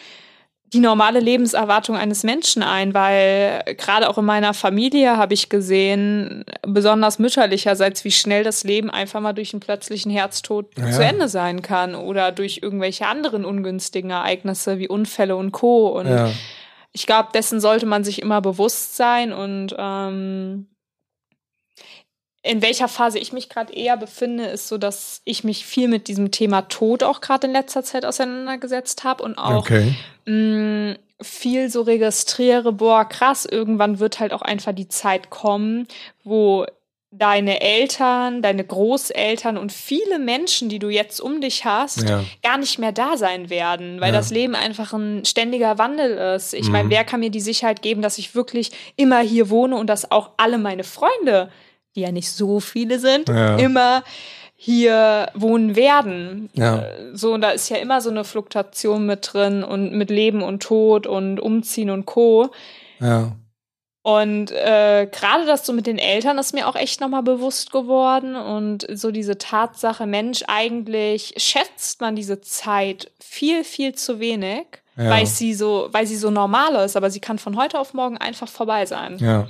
die 0.73 0.81
normale 0.81 1.21
Lebenserwartung 1.21 1.97
eines 1.97 2.25
Menschen 2.25 2.63
ein, 2.63 2.93
weil 2.93 3.63
gerade 3.79 4.09
auch 4.09 4.19
in 4.19 4.25
meiner 4.25 4.53
Familie 4.53 5.17
habe 5.17 5.33
ich 5.33 5.49
gesehen, 5.49 6.45
besonders 6.63 7.19
mütterlicherseits, 7.19 8.05
wie 8.05 8.11
schnell 8.11 8.45
das 8.45 8.65
Leben 8.65 8.91
einfach 8.91 9.21
mal 9.21 9.33
durch 9.33 9.55
einen 9.55 9.61
plötzlichen 9.61 10.11
Herztod 10.11 10.67
ja. 10.77 10.91
zu 10.91 11.03
Ende 11.03 11.29
sein 11.29 11.63
kann 11.63 11.95
oder 11.95 12.33
durch 12.33 12.61
irgendwelche 12.63 13.07
anderen 13.07 13.45
ungünstigen 13.45 14.11
Ereignisse 14.11 14.79
wie 14.79 14.89
Unfälle 14.89 15.37
und 15.37 15.53
Co. 15.53 15.89
Und 15.89 16.09
ja. 16.09 16.31
ich 16.93 17.07
glaube, 17.07 17.31
dessen 17.33 17.61
sollte 17.61 17.87
man 17.87 18.05
sich 18.05 18.21
immer 18.21 18.43
bewusst 18.43 18.97
sein 18.97 19.33
und 19.33 19.75
ähm, 19.79 20.67
in 22.43 22.63
welcher 22.63 22.89
Phase 22.89 23.19
ich 23.19 23.33
mich 23.33 23.49
gerade 23.49 23.73
eher 23.73 23.97
befinde, 23.97 24.47
ist 24.47 24.69
so, 24.69 24.79
dass 24.79 25.23
ich 25.25 25.45
mich 25.45 25.67
viel 25.67 25.89
mit 25.89 26.09
diesem 26.09 26.31
Thema 26.31 26.63
Tod 26.63 27.03
auch 27.03 27.21
gerade 27.21 27.47
in 27.47 27.53
letzter 27.53 27.83
Zeit 27.83 28.05
auseinandergesetzt 28.05 29.05
habe 29.05 29.23
und 29.23 29.37
auch 29.39 29.57
okay. 29.57 29.95
mh, 30.27 30.93
mm, 30.93 30.97
viel 31.21 31.69
so 31.69 31.83
registriere, 31.83 32.73
boah, 32.73 33.05
krass, 33.05 33.45
irgendwann 33.45 33.99
wird 33.99 34.21
halt 34.21 34.33
auch 34.33 34.43
einfach 34.43 34.73
die 34.73 34.89
Zeit 34.89 35.31
kommen, 35.31 35.89
wo 36.23 36.65
deine 37.11 37.63
Eltern, 37.63 38.43
deine 38.43 38.65
Großeltern 38.65 39.57
und 39.57 39.73
viele 39.73 40.19
Menschen, 40.19 40.69
die 40.69 40.79
du 40.79 40.91
jetzt 40.91 41.21
um 41.21 41.41
dich 41.41 41.65
hast, 41.65 42.09
ja. 42.09 42.23
gar 42.43 42.59
nicht 42.59 42.79
mehr 42.79 42.93
da 42.93 43.17
sein 43.17 43.49
werden, 43.49 44.01
weil 44.01 44.13
ja. 44.13 44.19
das 44.19 44.31
Leben 44.31 44.55
einfach 44.55 44.93
ein 44.93 45.25
ständiger 45.25 45.79
Wandel 45.79 46.37
ist. 46.37 46.53
Ich 46.53 46.67
mhm. 46.67 46.73
meine, 46.73 46.91
wer 46.91 47.05
kann 47.05 47.21
mir 47.21 47.31
die 47.31 47.41
Sicherheit 47.41 47.81
geben, 47.81 48.03
dass 48.03 48.19
ich 48.19 48.35
wirklich 48.35 48.71
immer 48.97 49.21
hier 49.21 49.49
wohne 49.49 49.77
und 49.77 49.89
dass 49.89 50.11
auch 50.11 50.33
alle 50.37 50.59
meine 50.59 50.85
Freunde 50.85 51.51
die 51.99 52.03
ja 52.03 52.13
nicht 52.13 52.31
so 52.31 52.61
viele 52.61 53.01
sind, 53.01 53.29
ja. 53.29 53.57
immer 53.57 54.05
hier 54.55 55.31
wohnen 55.35 55.77
werden. 55.77 56.49
Ja. 56.53 56.85
So, 57.13 57.35
und 57.35 57.41
da 57.41 57.51
ist 57.51 57.69
ja 57.69 57.77
immer 57.77 58.01
so 58.01 58.11
eine 58.11 58.25
Fluktuation 58.25 59.05
mit 59.05 59.31
drin 59.33 59.63
und 59.63 59.93
mit 59.93 60.11
Leben 60.11 60.43
und 60.43 60.63
Tod 60.63 61.07
und 61.07 61.39
Umziehen 61.41 61.91
und 61.91 62.07
Co. 62.07 62.51
Ja. 63.01 63.33
Und 64.03 64.53
äh, 64.53 65.07
gerade 65.11 65.45
das 65.45 65.67
so 65.67 65.73
mit 65.73 65.87
den 65.87 65.99
Eltern 65.99 66.39
ist 66.39 66.55
mir 66.55 66.67
auch 66.67 66.77
echt 66.77 67.01
nochmal 67.01 67.23
bewusst 67.23 67.73
geworden. 67.73 68.37
Und 68.37 68.87
so 68.93 69.11
diese 69.11 69.39
Tatsache, 69.39 70.07
Mensch, 70.07 70.45
eigentlich 70.47 71.35
schätzt 71.37 72.01
man 72.01 72.17
diese 72.17 72.41
Zeit 72.41 73.11
viel, 73.21 73.65
viel 73.65 73.95
zu 73.95 74.19
wenig, 74.19 74.67
ja. 74.97 75.11
weil 75.11 75.27
sie 75.27 75.53
so, 75.53 75.89
weil 75.93 76.07
sie 76.07 76.17
so 76.17 76.31
normal 76.31 76.85
ist, 76.85 76.97
aber 76.97 77.11
sie 77.11 77.21
kann 77.21 77.39
von 77.39 77.57
heute 77.57 77.79
auf 77.79 77.93
morgen 77.93 78.17
einfach 78.17 78.49
vorbei 78.49 78.87
sein. 78.87 79.19
Ja. 79.19 79.47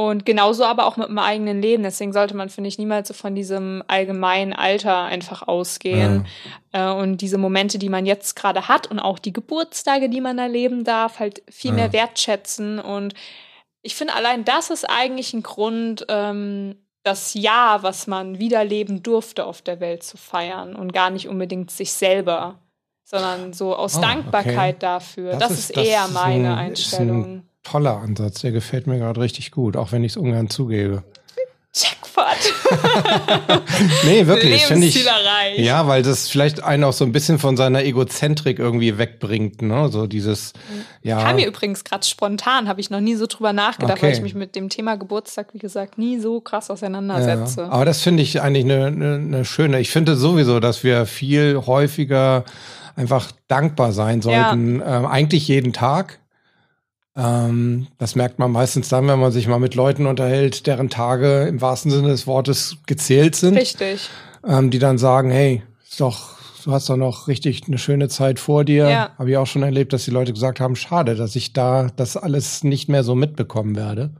Und 0.00 0.24
genauso 0.24 0.64
aber 0.64 0.86
auch 0.86 0.96
mit 0.96 1.08
dem 1.08 1.18
eigenen 1.18 1.60
Leben. 1.60 1.82
Deswegen 1.82 2.14
sollte 2.14 2.34
man, 2.34 2.48
finde 2.48 2.68
ich, 2.68 2.78
niemals 2.78 3.08
so 3.08 3.12
von 3.12 3.34
diesem 3.34 3.84
allgemeinen 3.86 4.54
Alter 4.54 5.02
einfach 5.02 5.46
ausgehen. 5.46 6.26
Ja. 6.72 6.94
Äh, 6.94 6.98
und 6.98 7.18
diese 7.18 7.36
Momente, 7.36 7.78
die 7.78 7.90
man 7.90 8.06
jetzt 8.06 8.34
gerade 8.34 8.66
hat 8.66 8.86
und 8.86 8.98
auch 8.98 9.18
die 9.18 9.34
Geburtstage, 9.34 10.08
die 10.08 10.22
man 10.22 10.38
erleben 10.38 10.84
darf, 10.84 11.18
halt 11.18 11.42
viel 11.50 11.72
ja. 11.72 11.76
mehr 11.76 11.92
wertschätzen. 11.92 12.78
Und 12.78 13.12
ich 13.82 13.94
finde, 13.94 14.14
allein 14.14 14.46
das 14.46 14.70
ist 14.70 14.88
eigentlich 14.88 15.34
ein 15.34 15.42
Grund, 15.42 16.06
ähm, 16.08 16.76
das 17.02 17.34
Jahr, 17.34 17.82
was 17.82 18.06
man 18.06 18.38
wiederleben 18.38 19.02
durfte 19.02 19.44
auf 19.44 19.60
der 19.60 19.80
Welt 19.80 20.02
zu 20.02 20.16
feiern 20.16 20.76
und 20.76 20.94
gar 20.94 21.10
nicht 21.10 21.28
unbedingt 21.28 21.70
sich 21.70 21.92
selber, 21.92 22.58
sondern 23.04 23.52
so 23.52 23.76
aus 23.76 23.98
oh, 23.98 24.00
Dankbarkeit 24.00 24.76
okay. 24.76 24.80
dafür. 24.80 25.32
Das, 25.32 25.40
das 25.40 25.50
ist, 25.58 25.70
ist, 25.72 25.86
eher 25.86 26.08
meine 26.08 26.56
ein, 26.56 26.68
Einstellung 26.70 27.42
toller 27.62 27.98
Ansatz. 27.98 28.40
Der 28.40 28.52
gefällt 28.52 28.86
mir 28.86 28.98
gerade 28.98 29.20
richtig 29.20 29.50
gut, 29.50 29.76
auch 29.76 29.92
wenn 29.92 30.04
ich 30.04 30.12
es 30.12 30.16
ungern 30.16 30.50
zugebe. 30.50 31.04
Jackpot. 31.72 33.62
nee, 34.04 34.26
wirklich. 34.26 34.64
Finde 34.66 34.88
ich. 34.88 35.06
Ja, 35.56 35.86
weil 35.86 36.02
das 36.02 36.28
vielleicht 36.28 36.64
einen 36.64 36.82
auch 36.82 36.92
so 36.92 37.04
ein 37.04 37.12
bisschen 37.12 37.38
von 37.38 37.56
seiner 37.56 37.84
Egozentrik 37.84 38.58
irgendwie 38.58 38.98
wegbringt, 38.98 39.62
ne? 39.62 39.88
So 39.88 40.08
dieses, 40.08 40.52
ja. 41.02 41.22
Kam 41.22 41.36
mir 41.36 41.46
übrigens 41.46 41.84
gerade 41.84 42.04
spontan, 42.04 42.68
habe 42.68 42.80
ich 42.80 42.90
noch 42.90 43.00
nie 43.00 43.14
so 43.14 43.26
drüber 43.28 43.52
nachgedacht, 43.52 43.98
okay. 43.98 44.06
weil 44.06 44.12
ich 44.14 44.20
mich 44.20 44.34
mit 44.34 44.56
dem 44.56 44.68
Thema 44.68 44.96
Geburtstag, 44.96 45.54
wie 45.54 45.58
gesagt, 45.58 45.96
nie 45.96 46.18
so 46.18 46.40
krass 46.40 46.70
auseinandersetze. 46.70 47.62
Ja, 47.62 47.68
aber 47.68 47.84
das 47.84 48.02
finde 48.02 48.24
ich 48.24 48.40
eigentlich 48.40 48.64
eine, 48.64 48.86
eine, 48.86 49.14
eine 49.14 49.44
schöne. 49.44 49.78
Ich 49.78 49.90
finde 49.90 50.16
sowieso, 50.16 50.58
dass 50.58 50.82
wir 50.82 51.06
viel 51.06 51.62
häufiger 51.66 52.44
einfach 52.96 53.30
dankbar 53.46 53.92
sein 53.92 54.22
sollten. 54.22 54.80
Ja. 54.80 54.98
Ähm, 54.98 55.06
eigentlich 55.06 55.46
jeden 55.46 55.72
Tag. 55.72 56.19
Ähm, 57.16 57.88
das 57.98 58.14
merkt 58.14 58.38
man 58.38 58.52
meistens 58.52 58.88
dann, 58.88 59.08
wenn 59.08 59.18
man 59.18 59.32
sich 59.32 59.48
mal 59.48 59.58
mit 59.58 59.74
Leuten 59.74 60.06
unterhält, 60.06 60.66
deren 60.66 60.90
Tage 60.90 61.42
im 61.48 61.60
wahrsten 61.60 61.90
Sinne 61.90 62.08
des 62.08 62.26
Wortes 62.26 62.76
gezählt 62.86 63.34
sind. 63.34 63.56
Richtig. 63.56 64.08
Ähm, 64.46 64.70
die 64.70 64.78
dann 64.78 64.96
sagen, 64.96 65.30
hey, 65.30 65.62
ist 65.88 66.00
doch, 66.00 66.36
du 66.64 66.72
hast 66.72 66.88
doch 66.88 66.96
noch 66.96 67.28
richtig 67.28 67.62
eine 67.66 67.78
schöne 67.78 68.08
Zeit 68.08 68.38
vor 68.38 68.64
dir. 68.64 68.88
Ja. 68.88 69.10
Habe 69.18 69.30
ich 69.30 69.36
auch 69.36 69.46
schon 69.46 69.62
erlebt, 69.62 69.92
dass 69.92 70.04
die 70.04 70.12
Leute 70.12 70.32
gesagt 70.32 70.60
haben, 70.60 70.76
schade, 70.76 71.14
dass 71.16 71.36
ich 71.36 71.52
da 71.52 71.88
das 71.96 72.16
alles 72.16 72.64
nicht 72.64 72.88
mehr 72.88 73.02
so 73.02 73.14
mitbekommen 73.14 73.76
werde. 73.76 74.10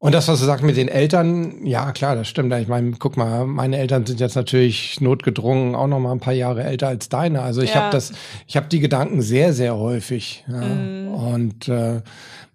Und 0.00 0.14
das, 0.14 0.28
was 0.28 0.38
du 0.38 0.46
sagst 0.46 0.64
mit 0.64 0.76
den 0.76 0.86
Eltern, 0.86 1.66
ja 1.66 1.90
klar, 1.90 2.14
das 2.14 2.28
stimmt. 2.28 2.54
Ich 2.54 2.68
meine, 2.68 2.92
guck 2.98 3.16
mal, 3.16 3.46
meine 3.46 3.78
Eltern 3.78 4.06
sind 4.06 4.20
jetzt 4.20 4.36
natürlich 4.36 5.00
notgedrungen 5.00 5.74
auch 5.74 5.88
noch 5.88 5.98
mal 5.98 6.12
ein 6.12 6.20
paar 6.20 6.34
Jahre 6.34 6.62
älter 6.62 6.86
als 6.86 7.08
deine. 7.08 7.42
Also 7.42 7.62
ich 7.62 7.74
ja. 7.74 7.82
habe 7.82 7.92
das, 7.92 8.12
ich 8.46 8.56
habe 8.56 8.68
die 8.68 8.78
Gedanken 8.78 9.22
sehr, 9.22 9.52
sehr 9.52 9.76
häufig. 9.76 10.44
Ja. 10.46 10.60
Mm. 10.60 11.08
Und 11.08 11.68
äh, 11.68 12.02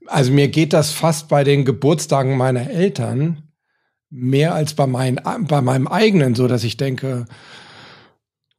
also 0.07 0.31
mir 0.31 0.47
geht 0.47 0.71
das 0.71 0.91
fast 0.91 1.27
bei 1.27 1.43
den 1.43 1.65
Geburtstagen 1.65 2.37
meiner 2.37 2.69
Eltern 2.69 3.43
mehr 4.09 4.53
als 4.53 4.73
bei, 4.73 4.87
mein, 4.87 5.19
bei 5.39 5.61
meinem 5.61 5.87
eigenen, 5.87 6.35
so 6.35 6.47
dass 6.47 6.63
ich 6.63 6.77
denke, 6.77 7.25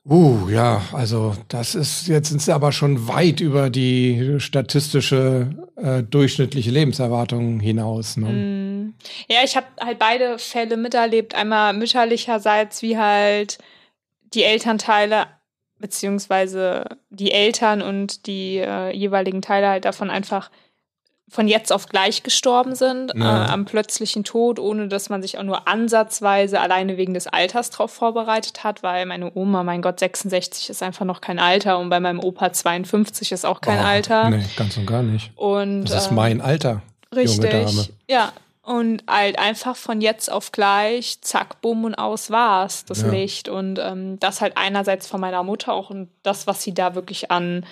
Uh, 0.06 0.50
ja, 0.50 0.82
also 0.92 1.34
das 1.48 1.74
ist 1.74 2.08
jetzt 2.08 2.28
sind 2.28 2.42
sie 2.42 2.54
aber 2.54 2.72
schon 2.72 3.08
weit 3.08 3.40
über 3.40 3.70
die 3.70 4.36
statistische 4.38 5.48
äh, 5.76 6.02
durchschnittliche 6.02 6.70
Lebenserwartung 6.70 7.58
hinaus. 7.58 8.18
Ne? 8.18 8.28
Mm. 8.28 8.94
Ja, 9.28 9.38
ich 9.44 9.56
habe 9.56 9.66
halt 9.80 9.98
beide 9.98 10.38
Fälle 10.38 10.76
miterlebt. 10.76 11.34
Einmal 11.34 11.72
mütterlicherseits, 11.72 12.82
wie 12.82 12.98
halt 12.98 13.58
die 14.34 14.42
Elternteile 14.42 15.26
beziehungsweise 15.78 16.84
die 17.10 17.32
Eltern 17.32 17.80
und 17.80 18.26
die 18.26 18.58
äh, 18.58 18.94
jeweiligen 18.94 19.42
Teile 19.42 19.68
halt 19.68 19.84
davon 19.86 20.10
einfach 20.10 20.50
von 21.28 21.48
jetzt 21.48 21.72
auf 21.72 21.88
gleich 21.88 22.22
gestorben 22.22 22.74
sind, 22.74 23.12
ja. 23.14 23.46
äh, 23.46 23.50
am 23.50 23.64
plötzlichen 23.64 24.24
Tod, 24.24 24.58
ohne 24.58 24.88
dass 24.88 25.08
man 25.08 25.22
sich 25.22 25.38
auch 25.38 25.42
nur 25.42 25.66
ansatzweise 25.66 26.60
alleine 26.60 26.96
wegen 26.96 27.14
des 27.14 27.26
Alters 27.26 27.70
darauf 27.70 27.92
vorbereitet 27.92 28.62
hat, 28.62 28.82
weil 28.82 29.06
meine 29.06 29.32
Oma, 29.34 29.62
mein 29.62 29.80
Gott, 29.80 29.98
66 29.98 30.70
ist 30.70 30.82
einfach 30.82 31.06
noch 31.06 31.20
kein 31.20 31.38
Alter 31.38 31.78
und 31.78 31.88
bei 31.88 31.98
meinem 31.98 32.20
Opa 32.20 32.52
52 32.52 33.32
ist 33.32 33.46
auch 33.46 33.60
kein 33.60 33.78
oh, 33.78 33.86
Alter. 33.86 34.30
Nee, 34.30 34.44
ganz 34.56 34.76
und 34.76 34.86
gar 34.86 35.02
nicht. 35.02 35.32
Und, 35.36 35.86
das 35.86 36.04
ist 36.04 36.10
ähm, 36.10 36.16
mein 36.16 36.40
Alter. 36.40 36.82
Richtig. 37.14 37.52
Junge 37.52 37.64
Dame. 37.64 37.88
Ja. 38.08 38.32
Und 38.62 39.02
halt 39.06 39.38
einfach 39.38 39.76
von 39.76 40.00
jetzt 40.00 40.32
auf 40.32 40.50
gleich, 40.50 41.20
zack, 41.20 41.60
bumm 41.60 41.84
und 41.84 41.94
aus 41.96 42.30
war's, 42.30 42.86
das 42.86 43.02
ja. 43.02 43.08
Licht. 43.08 43.50
Und 43.50 43.78
ähm, 43.78 44.18
das 44.20 44.40
halt 44.40 44.56
einerseits 44.56 45.06
von 45.06 45.20
meiner 45.20 45.42
Mutter 45.42 45.74
auch 45.74 45.90
und 45.90 46.08
das, 46.22 46.46
was 46.46 46.62
sie 46.62 46.72
da 46.72 46.94
wirklich 46.94 47.30
an 47.30 47.66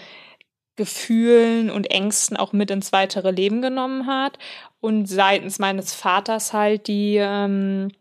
Gefühlen 0.76 1.70
und 1.70 1.90
Ängsten 1.90 2.36
auch 2.36 2.52
mit 2.52 2.70
ins 2.70 2.92
weitere 2.92 3.30
Leben 3.30 3.60
genommen 3.60 4.06
hat 4.06 4.38
und 4.80 5.06
seitens 5.06 5.58
meines 5.58 5.94
Vaters 5.94 6.52
halt 6.52 6.86
die 6.86 7.16
ähm, 7.16 7.92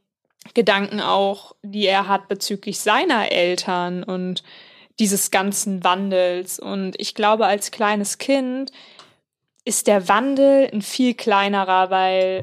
Gedanken 0.53 1.01
auch, 1.01 1.55
die 1.61 1.85
er 1.85 2.07
hat 2.07 2.27
bezüglich 2.27 2.79
seiner 2.79 3.31
Eltern 3.31 4.03
und 4.03 4.43
dieses 4.99 5.31
ganzen 5.31 5.83
Wandels. 5.83 6.59
Und 6.59 6.99
ich 6.99 7.13
glaube, 7.15 7.45
als 7.45 7.71
kleines 7.71 8.17
Kind 8.17 8.71
ist 9.65 9.87
der 9.87 10.07
Wandel 10.07 10.69
ein 10.71 10.81
viel 10.81 11.13
kleinerer, 11.13 11.89
weil 11.91 12.41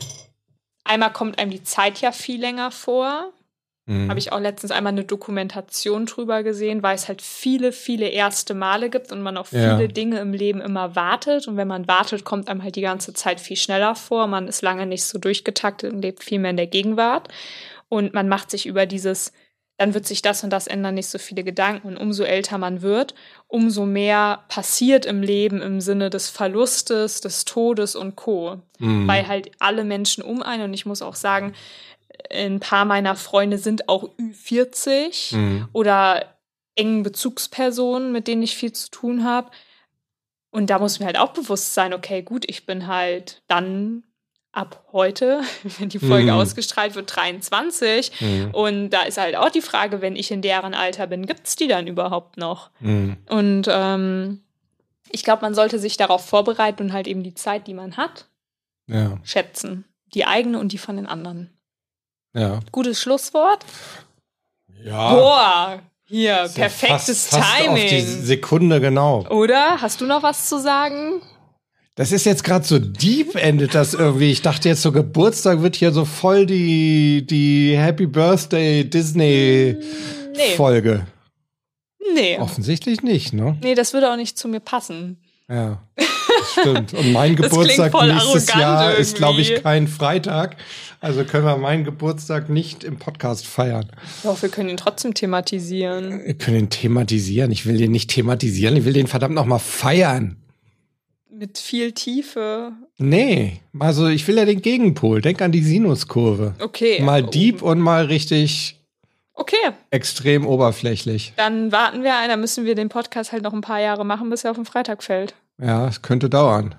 einmal 0.85 1.13
kommt 1.13 1.39
einem 1.39 1.51
die 1.51 1.65
Zeit 1.65 2.01
ja 2.01 2.13
viel 2.13 2.41
länger 2.41 2.71
vor. 2.71 3.33
Mhm. 3.89 4.11
Habe 4.11 4.19
ich 4.19 4.33
auch 4.33 4.41
letztens 4.41 4.71
einmal 4.71 4.93
eine 4.93 5.05
Dokumentation 5.05 6.05
drüber 6.05 6.43
gesehen, 6.43 6.83
weil 6.83 6.95
es 6.95 7.09
halt 7.09 7.23
viele, 7.23 7.73
viele 7.73 8.09
erste 8.09 8.53
Male 8.53 8.91
gibt 8.91 9.11
und 9.13 9.23
man 9.23 9.39
auf 9.39 9.51
ja. 9.51 9.77
viele 9.77 9.89
Dinge 9.89 10.21
im 10.21 10.35
Leben 10.35 10.61
immer 10.61 10.95
wartet. 10.95 11.49
Und 11.49 11.57
wenn 11.57 11.69
man 11.69 11.89
wartet, 11.89 12.23
kommt 12.23 12.49
einem 12.49 12.63
halt 12.63 12.77
die 12.77 12.83
ganze 12.83 13.15
Zeit 13.15 13.41
viel 13.41 13.57
schneller 13.57 13.95
vor. 13.95 14.27
Man 14.27 14.47
ist 14.47 14.61
lange 14.61 14.85
nicht 14.85 15.05
so 15.05 15.19
durchgetaktet 15.19 15.91
und 15.91 16.03
lebt 16.03 16.23
viel 16.23 16.39
mehr 16.39 16.51
in 16.51 16.59
der 16.59 16.67
Gegenwart. 16.67 17.29
Und 17.89 18.13
man 18.13 18.29
macht 18.29 18.51
sich 18.51 18.67
über 18.67 18.85
dieses, 18.85 19.33
dann 19.79 19.95
wird 19.95 20.07
sich 20.07 20.21
das 20.21 20.45
und 20.45 20.51
das 20.51 20.67
ändern, 20.67 20.95
nicht 20.95 21.09
so 21.09 21.17
viele 21.17 21.43
Gedanken. 21.43 21.89
Und 21.89 21.97
umso 21.97 22.25
älter 22.25 22.59
man 22.59 22.83
wird, 22.83 23.15
umso 23.47 23.87
mehr 23.87 24.45
passiert 24.49 25.07
im 25.07 25.23
Leben 25.23 25.63
im 25.63 25.81
Sinne 25.81 26.11
des 26.11 26.29
Verlustes, 26.29 27.23
des 27.23 27.47
Todes 27.47 27.97
und 27.97 28.17
Co. 28.17 28.61
Mhm. 28.81 29.09
Weil 29.09 29.27
halt 29.27 29.51
alle 29.61 29.85
Menschen 29.85 30.23
um 30.23 30.43
einen. 30.43 30.65
Und 30.65 30.75
ich 30.75 30.85
muss 30.85 31.01
auch 31.01 31.15
sagen, 31.15 31.55
ein 32.31 32.61
paar 32.61 32.85
meiner 32.85 33.17
Freunde 33.17 33.59
sind 33.59 33.89
auch 33.89 34.09
Ü40 34.19 35.37
Mhm. 35.37 35.69
oder 35.73 36.35
engen 36.75 37.03
Bezugspersonen, 37.03 38.13
mit 38.13 38.27
denen 38.29 38.43
ich 38.43 38.57
viel 38.57 38.73
zu 38.73 38.91
tun 38.91 39.25
habe. 39.25 39.51
Und 40.51 40.71
da 40.71 40.79
muss 40.79 40.99
mir 41.01 41.07
halt 41.07 41.19
auch 41.19 41.33
bewusst 41.33 41.75
sein, 41.75 41.93
okay, 41.93 42.23
gut, 42.23 42.45
ich 42.49 42.65
bin 42.67 42.87
halt 42.87 43.43
dann 43.49 44.05
ab 44.53 44.85
heute, 44.93 45.43
wenn 45.79 45.89
die 45.91 45.99
Folge 45.99 46.33
Mhm. 46.33 46.39
ausgestrahlt 46.39 46.95
wird, 46.95 47.15
23. 47.15 48.13
Mhm. 48.21 48.51
Und 48.53 48.91
da 48.91 49.03
ist 49.03 49.19
halt 49.19 49.37
auch 49.37 49.51
die 49.51 49.61
Frage, 49.61 50.01
wenn 50.01 50.17
ich 50.17 50.31
in 50.31 50.41
deren 50.43 50.75
Alter 50.75 51.07
bin, 51.07 51.27
gibt's 51.27 51.57
die 51.57 51.69
dann 51.69 51.87
überhaupt 51.87 52.37
noch? 52.39 52.71
Mhm. 52.81 53.17
Und 53.29 53.67
ähm, 53.69 54.43
ich 55.11 55.23
glaube, 55.25 55.43
man 55.43 55.55
sollte 55.55 55.79
sich 55.79 55.97
darauf 55.97 56.25
vorbereiten 56.27 56.85
und 56.85 56.93
halt 56.93 57.07
eben 57.09 57.23
die 57.23 57.35
Zeit, 57.35 57.67
die 57.67 57.75
man 57.75 57.97
hat, 57.97 58.27
Ja, 58.87 59.19
schätzen. 59.23 59.85
Die 60.15 60.25
eigene 60.25 60.59
und 60.59 60.73
die 60.73 60.79
von 60.79 60.97
den 60.97 61.07
anderen. 61.07 61.51
Ja. 62.39 62.61
Gutes 62.73 63.01
Schlusswort. 63.01 63.65
Ja. 64.85 65.13
Boah, 65.15 65.83
hier, 66.05 66.31
ja 66.31 66.49
perfektes 66.49 67.27
fast, 67.27 67.43
fast 67.45 67.69
Auf 67.69 67.75
die 67.75 67.87
Timing. 67.87 68.25
Sekunde 68.25 68.81
genau. 68.81 69.27
Oder? 69.29 69.81
Hast 69.81 70.01
du 70.01 70.07
noch 70.07 70.23
was 70.23 70.49
zu 70.49 70.61
sagen? 70.61 71.21
Das 71.97 72.13
ist 72.13 72.25
jetzt 72.27 72.45
gerade 72.45 72.65
so 72.65 72.79
deep 72.79 73.35
endet 73.35 73.75
das 73.75 73.93
irgendwie. 73.93 74.31
Ich 74.31 74.41
dachte 74.41 74.69
jetzt 74.69 74.83
so 74.83 74.93
Geburtstag 74.93 75.63
wird 75.63 75.75
hier 75.75 75.91
so 75.91 76.05
voll 76.05 76.47
die 76.47 77.27
die 77.27 77.77
Happy 77.77 78.07
Birthday 78.07 78.89
Disney 78.89 79.77
Nee. 80.37 80.55
Folge. 80.57 81.07
Nee. 82.15 82.39
Offensichtlich 82.39 83.03
nicht, 83.03 83.33
ne? 83.33 83.59
Nee, 83.63 83.75
das 83.75 83.93
würde 83.93 84.13
auch 84.13 84.17
nicht 84.17 84.39
zu 84.39 84.47
mir 84.47 84.61
passen. 84.61 85.19
Ja. 85.49 85.83
Das 86.55 86.65
stimmt. 86.65 86.95
Und 86.95 87.13
mein 87.13 87.37
Geburtstag 87.37 87.93
nächstes 88.03 88.53
Jahr 88.55 88.95
ist, 88.95 89.17
glaube 89.17 89.41
ich, 89.41 89.51
irgendwie. 89.51 89.63
kein 89.63 89.89
Freitag. 89.89 90.57
Also 91.01 91.25
können 91.25 91.45
wir 91.45 91.57
meinen 91.57 91.85
Geburtstag 91.85 92.49
nicht 92.49 92.83
im 92.83 92.99
Podcast 92.99 93.47
feiern. 93.47 93.89
Doch, 94.25 94.43
wir 94.43 94.49
können 94.49 94.69
ihn 94.69 94.77
trotzdem 94.77 95.15
thematisieren. 95.15 96.25
Wir 96.25 96.35
können 96.35 96.57
ihn 96.59 96.71
thematisieren. 96.71 97.53
Ich 97.53 97.67
will 97.67 97.77
den 97.79 97.93
nicht 97.93 98.11
thematisieren. 98.11 98.77
Ich 98.77 98.85
will 98.85 98.93
den 98.93 99.07
verdammt 99.07 99.35
noch 99.35 99.47
mal 99.47 99.61
feiern. 99.61 100.37
Mit 101.31 101.59
viel 101.59 101.93
Tiefe. 101.93 102.73
Nee, 102.99 103.61
also 103.79 104.09
ich 104.09 104.27
will 104.27 104.37
ja 104.39 104.45
den 104.45 104.61
Gegenpol. 104.61 105.21
Denk 105.21 105.41
an 105.41 105.53
die 105.53 105.63
Sinuskurve. 105.63 106.55
Okay. 106.59 107.01
Mal 107.01 107.23
deep 107.23 107.63
und 107.63 107.79
mal 107.79 108.07
richtig 108.07 108.75
Okay, 109.35 109.71
extrem 109.93 110.45
oberflächlich. 110.45 111.33
dann 111.37 111.71
warten 111.71 112.03
wir 112.03 112.17
ein. 112.17 112.29
Dann 112.29 112.41
müssen 112.41 112.65
wir 112.65 112.75
den 112.75 112.89
Podcast 112.89 113.31
halt 113.31 113.45
noch 113.45 113.53
ein 113.53 113.61
paar 113.61 113.81
Jahre 113.81 114.05
machen, 114.05 114.31
bis 114.31 114.43
er 114.43 114.51
auf 114.51 114.57
den 114.57 114.67
Freitag 114.67 115.05
fällt. 115.05 115.37
Ja, 115.61 115.89
es 115.89 116.03
könnte 116.03 116.29
dauern. 116.31 116.75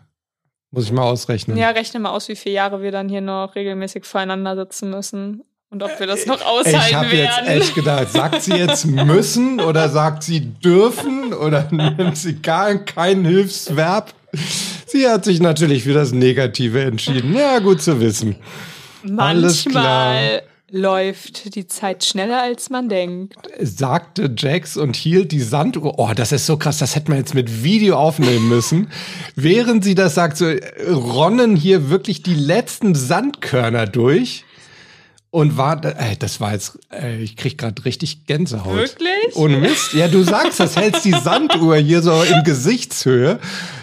Muss 0.71 0.85
ich 0.85 0.91
mal 0.91 1.03
ausrechnen. 1.03 1.57
Ja, 1.57 1.69
rechne 1.69 1.99
mal 1.99 2.11
aus, 2.11 2.29
wie 2.29 2.35
viele 2.35 2.55
Jahre 2.55 2.81
wir 2.81 2.91
dann 2.91 3.09
hier 3.09 3.21
noch 3.21 3.55
regelmäßig 3.55 4.05
voreinander 4.05 4.55
sitzen 4.55 4.91
müssen. 4.91 5.43
Und 5.71 5.83
ob 5.83 5.99
wir 5.99 6.07
das 6.07 6.25
noch 6.25 6.37
ich 6.37 6.45
aushalten 6.45 6.95
habe 6.95 7.15
jetzt 7.15 7.37
werden. 7.37 7.47
echt 7.47 7.75
gedacht, 7.75 8.11
sagt 8.11 8.41
sie 8.41 8.53
jetzt 8.55 8.85
müssen 8.87 9.61
oder 9.61 9.89
sagt 9.89 10.23
sie 10.23 10.41
dürfen 10.41 11.33
oder 11.33 11.67
nimmt 11.71 12.17
sie 12.17 12.41
gar 12.41 12.73
kein 12.75 13.25
Hilfsverb? 13.25 14.13
Sie 14.87 15.07
hat 15.07 15.25
sich 15.25 15.39
natürlich 15.39 15.83
für 15.83 15.93
das 15.93 16.11
Negative 16.11 16.81
entschieden. 16.83 17.35
Ja, 17.35 17.59
gut 17.59 17.81
zu 17.81 17.99
wissen. 17.99 18.35
alles 19.17 19.65
klar. 19.65 20.13
Manchmal 20.13 20.41
läuft 20.71 21.55
die 21.55 21.67
Zeit 21.67 22.03
schneller, 22.03 22.41
als 22.41 22.69
man 22.69 22.89
denkt. 22.89 23.35
sagte 23.59 24.33
Jax 24.37 24.77
und 24.77 24.95
hielt 24.95 25.31
die 25.31 25.41
Sanduhr. 25.41 25.97
Oh, 25.97 26.11
das 26.15 26.31
ist 26.31 26.45
so 26.45 26.57
krass, 26.57 26.77
das 26.77 26.95
hätten 26.95 27.11
wir 27.11 27.17
jetzt 27.17 27.33
mit 27.33 27.63
Video 27.63 27.97
aufnehmen 27.97 28.49
müssen. 28.49 28.91
Während 29.35 29.83
sie 29.83 29.95
das 29.95 30.15
sagt, 30.15 30.37
so 30.37 30.51
ronnen 30.87 31.55
hier 31.55 31.89
wirklich 31.89 32.23
die 32.23 32.35
letzten 32.35 32.95
Sandkörner 32.95 33.85
durch. 33.85 34.45
Und 35.31 35.57
war, 35.57 35.85
äh, 35.85 36.15
das 36.17 36.41
war 36.41 36.53
jetzt, 36.53 36.79
äh, 36.91 37.21
ich 37.21 37.35
krieg 37.35 37.59
gerade 37.59 37.85
richtig 37.85 38.25
Gänsehaut. 38.25 38.75
Wirklich? 38.75 39.35
Ohne 39.35 39.57
Mist. 39.57 39.93
Ja, 39.93 40.07
du 40.07 40.23
sagst, 40.23 40.59
das 40.59 40.75
hältst 40.75 41.05
die 41.05 41.11
Sanduhr 41.11 41.75
hier 41.75 42.01
so 42.01 42.23
in 42.23 42.43
Gesichtshöhe. 42.43 43.39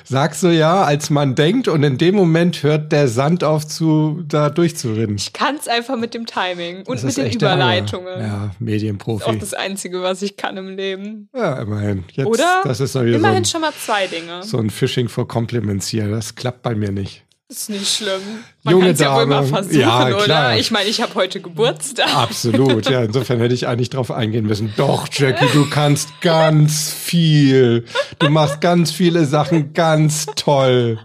Sagst 0.08 0.42
du 0.44 0.48
ja, 0.48 0.84
als 0.84 1.10
man 1.10 1.34
denkt 1.34 1.66
und 1.68 1.82
in 1.82 1.98
dem 1.98 2.14
Moment 2.14 2.62
hört 2.62 2.92
der 2.92 3.08
Sand 3.08 3.42
auf 3.42 3.66
zu, 3.66 4.22
da 4.26 4.50
durchzurinnen. 4.50 5.16
Ich 5.16 5.32
kann 5.32 5.56
es 5.56 5.66
einfach 5.66 5.96
mit 5.98 6.14
dem 6.14 6.26
Timing 6.26 6.78
und 6.86 6.88
Das 6.90 7.02
mit 7.02 7.08
ist 7.10 7.18
den 7.18 7.26
echt 7.26 7.42
der 7.42 7.50
Hammer. 7.50 7.62
Überleitungen. 7.64 8.20
Ja, 8.20 8.50
Auch 8.54 8.60
Medienprofi. 8.60 9.38
das 9.38 9.52
Einzige, 9.52 10.02
was 10.02 10.22
ich 10.22 10.36
kann 10.36 10.56
im 10.56 10.76
Leben. 10.76 11.28
Ja, 11.34 11.60
immerhin. 11.60 12.04
Jetzt, 12.12 12.26
Oder? 12.26 12.60
Das 12.64 12.78
ist 12.80 12.94
wieder 12.94 13.04
so 13.04 13.14
Immerhin 13.16 13.38
ein, 13.38 13.44
schon 13.44 13.60
mal 13.60 13.72
zwei 13.72 14.06
Dinge. 14.06 14.42
so 14.44 14.58
ein 14.58 14.70
Phishing 14.70 15.08
for 15.08 15.26
Compliments 15.26 15.88
hier. 15.88 16.08
Das 16.08 16.36
klappt 16.36 16.62
bei 16.62 16.74
mir 16.76 16.92
nicht. 16.92 17.25
Ist 17.48 17.70
nicht 17.70 17.88
schlimm. 17.88 18.20
Man 18.64 18.72
Junge 18.72 18.86
kann 18.86 18.94
es 18.94 19.00
ja 19.00 19.14
wohl 19.16 19.26
mal 19.26 19.34
Dame. 19.36 19.46
versuchen, 19.46 19.78
Ja, 19.80 20.06
oder? 20.08 20.24
klar. 20.24 20.56
Ich 20.58 20.72
meine, 20.72 20.88
ich 20.90 21.00
habe 21.00 21.14
heute 21.14 21.40
Geburtstag. 21.40 22.12
Absolut. 22.12 22.90
Ja, 22.90 23.04
insofern 23.04 23.38
hätte 23.38 23.54
ich 23.54 23.68
eigentlich 23.68 23.88
drauf 23.90 24.10
eingehen 24.10 24.46
müssen. 24.46 24.74
Doch, 24.76 25.06
Jackie, 25.12 25.46
du 25.52 25.70
kannst 25.70 26.08
ganz 26.22 26.92
viel. 26.92 27.84
Du 28.18 28.30
machst 28.30 28.60
ganz 28.60 28.90
viele 28.90 29.26
Sachen 29.26 29.74
ganz 29.74 30.26
toll. 30.34 30.98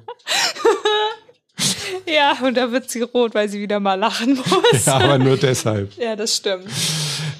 Ja, 2.08 2.36
und 2.42 2.58
da 2.58 2.72
wird 2.72 2.90
sie 2.90 3.04
rot, 3.04 3.36
weil 3.36 3.48
sie 3.48 3.60
wieder 3.62 3.80
mal 3.80 3.94
lachen 3.94 4.36
muss. 4.36 4.86
Ja, 4.86 4.96
aber 4.96 5.20
nur 5.20 5.38
deshalb. 5.38 5.96
Ja, 5.98 6.16
das 6.16 6.36
stimmt. 6.38 6.66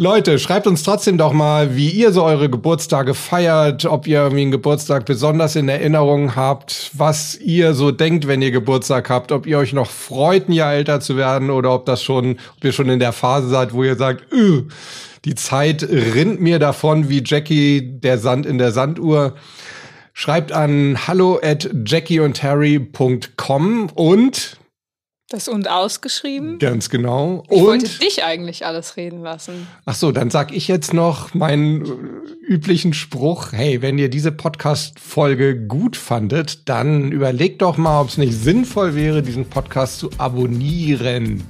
Leute, 0.02 0.40
schreibt 0.40 0.66
uns 0.66 0.82
trotzdem 0.82 1.20
doch 1.20 1.32
mal, 1.32 1.76
wie 1.76 1.92
ihr 1.92 2.12
so 2.12 2.24
eure 2.24 2.50
Geburtstage 2.50 3.14
feiert, 3.14 3.86
ob 3.86 4.08
ihr 4.08 4.18
irgendwie 4.18 4.42
einen 4.42 4.50
Geburtstag 4.50 5.06
besonders 5.06 5.56
in 5.56 5.70
Erinnerung 5.70 6.36
habt, 6.36 6.90
was 6.94 7.40
ihr 7.40 7.76
so 7.76 7.92
denkt, 7.92 8.28
wenn 8.28 8.42
ihr 8.42 8.50
Geburtstag 8.50 9.12
habt, 9.12 9.32
ob 9.32 9.46
ihr 9.46 9.60
euch 9.60 9.74
noch 9.74 9.92
freut, 9.92 10.50
ein 10.50 10.54
Jahr 10.54 10.74
älter 10.74 11.02
zu 11.02 11.18
werden 11.18 11.52
oder 11.52 11.72
ob 11.72 11.86
das 11.86 12.02
schon, 12.02 12.40
ob 12.58 12.64
ihr 12.64 12.72
schon 12.72 12.90
in 12.90 12.98
der 12.98 13.12
Phase 13.12 13.48
seid, 13.48 13.74
wo 13.74 13.84
ihr 13.84 13.96
sagt, 13.96 14.34
"Üh, 14.34 14.64
die 15.24 15.36
Zeit 15.36 15.84
rinnt 15.84 16.42
mir 16.42 16.58
davon 16.58 17.08
wie 17.08 17.22
Jackie 17.24 17.84
der 17.84 18.18
Sand 18.18 18.48
in 18.48 18.58
der 18.58 18.72
Sanduhr. 18.72 19.36
Schreibt 20.14 20.52
an 20.52 20.98
hallo 21.06 21.40
at 21.44 21.70
jackieundharry.com 21.86 23.90
und 23.94 24.58
Das 25.32 25.48
und 25.48 25.70
ausgeschrieben. 25.70 26.60
ganz 26.60 26.90
genau 26.90 27.44
Ich 27.50 27.62
wollte 27.62 27.86
und 27.86 28.04
dich 28.04 28.26
eigentlich 28.26 28.66
alles 28.66 28.98
reden 28.98 29.22
lassen. 29.22 29.66
Ach 29.86 29.96
so, 29.96 30.12
dann 30.12 30.30
sag 30.30 30.52
ich 30.52 30.68
jetzt 30.68 30.94
noch 30.94 31.34
meinen 31.34 31.86
äh, 31.86 32.52
üblichen 32.52 32.94
Spruch. 32.94 33.54
Hey, 33.54 33.82
wenn 33.82 33.98
ihr 33.98 34.10
diese 34.10 34.34
Podcast-Folge 34.34 35.58
gut 35.68 35.96
fandet, 35.96 36.68
dann 36.68 37.14
überlegt 37.14 37.62
doch 37.62 37.78
mal, 37.78 38.02
ob 38.02 38.10
es 38.10 38.18
nicht 38.18 38.34
sinnvoll 38.34 38.94
wäre, 38.94 39.22
diesen 39.22 39.46
Podcast 39.46 40.00
zu 40.00 40.10
abonnieren. 40.18 41.46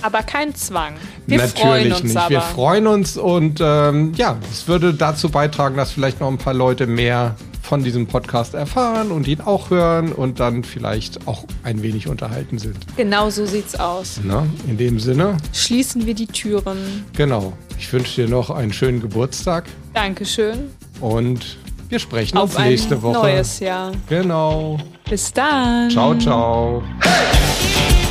Aber 0.00 0.22
kein 0.22 0.54
Zwang. 0.54 0.94
Wir 1.26 1.40
freuen 1.40 1.92
uns 1.92 2.02
nicht. 2.02 2.16
aber. 2.16 2.30
Wir 2.30 2.40
freuen 2.40 2.86
uns 2.86 3.18
und 3.18 3.60
ähm, 3.62 4.14
ja, 4.16 4.38
es 4.50 4.66
würde 4.66 4.94
dazu 4.94 5.28
beitragen, 5.28 5.76
dass 5.76 5.92
vielleicht 5.92 6.18
noch 6.18 6.28
ein 6.28 6.38
paar 6.38 6.54
Leute 6.54 6.86
mehr 6.86 7.36
von 7.62 7.82
diesem 7.84 8.06
Podcast 8.06 8.54
erfahren 8.54 9.10
und 9.12 9.26
ihn 9.28 9.40
auch 9.40 9.70
hören 9.70 10.12
und 10.12 10.40
dann 10.40 10.64
vielleicht 10.64 11.26
auch 11.26 11.44
ein 11.62 11.82
wenig 11.82 12.08
unterhalten 12.08 12.58
sind. 12.58 12.76
genau 12.96 13.30
so 13.30 13.46
sieht's 13.46 13.74
aus. 13.76 14.20
Na, 14.24 14.44
in 14.68 14.76
dem 14.76 14.98
Sinne, 14.98 15.36
Schließen 15.52 16.04
wir 16.06 16.14
die 16.14 16.26
Türen. 16.26 17.04
genau. 17.16 17.52
Ich 17.78 17.92
wünsche 17.92 18.22
dir 18.22 18.28
noch 18.28 18.50
einen 18.50 18.72
schönen 18.72 19.00
Geburtstag. 19.00 19.64
Dankeschön. 19.94 20.70
Und 21.00 21.56
wir 21.88 21.98
sprechen 21.98 22.36
Auf 22.38 22.56
uns 22.56 22.64
nächste 22.64 22.94
ein 22.96 23.02
Woche. 23.02 23.18
neues 23.18 23.58
Jahr. 23.60 23.92
Genau. 24.08 24.78
Bis 25.08 25.32
dann. 25.32 25.90
Ciao, 25.90 26.14
ciao. 26.16 26.82
Hey! 27.00 28.01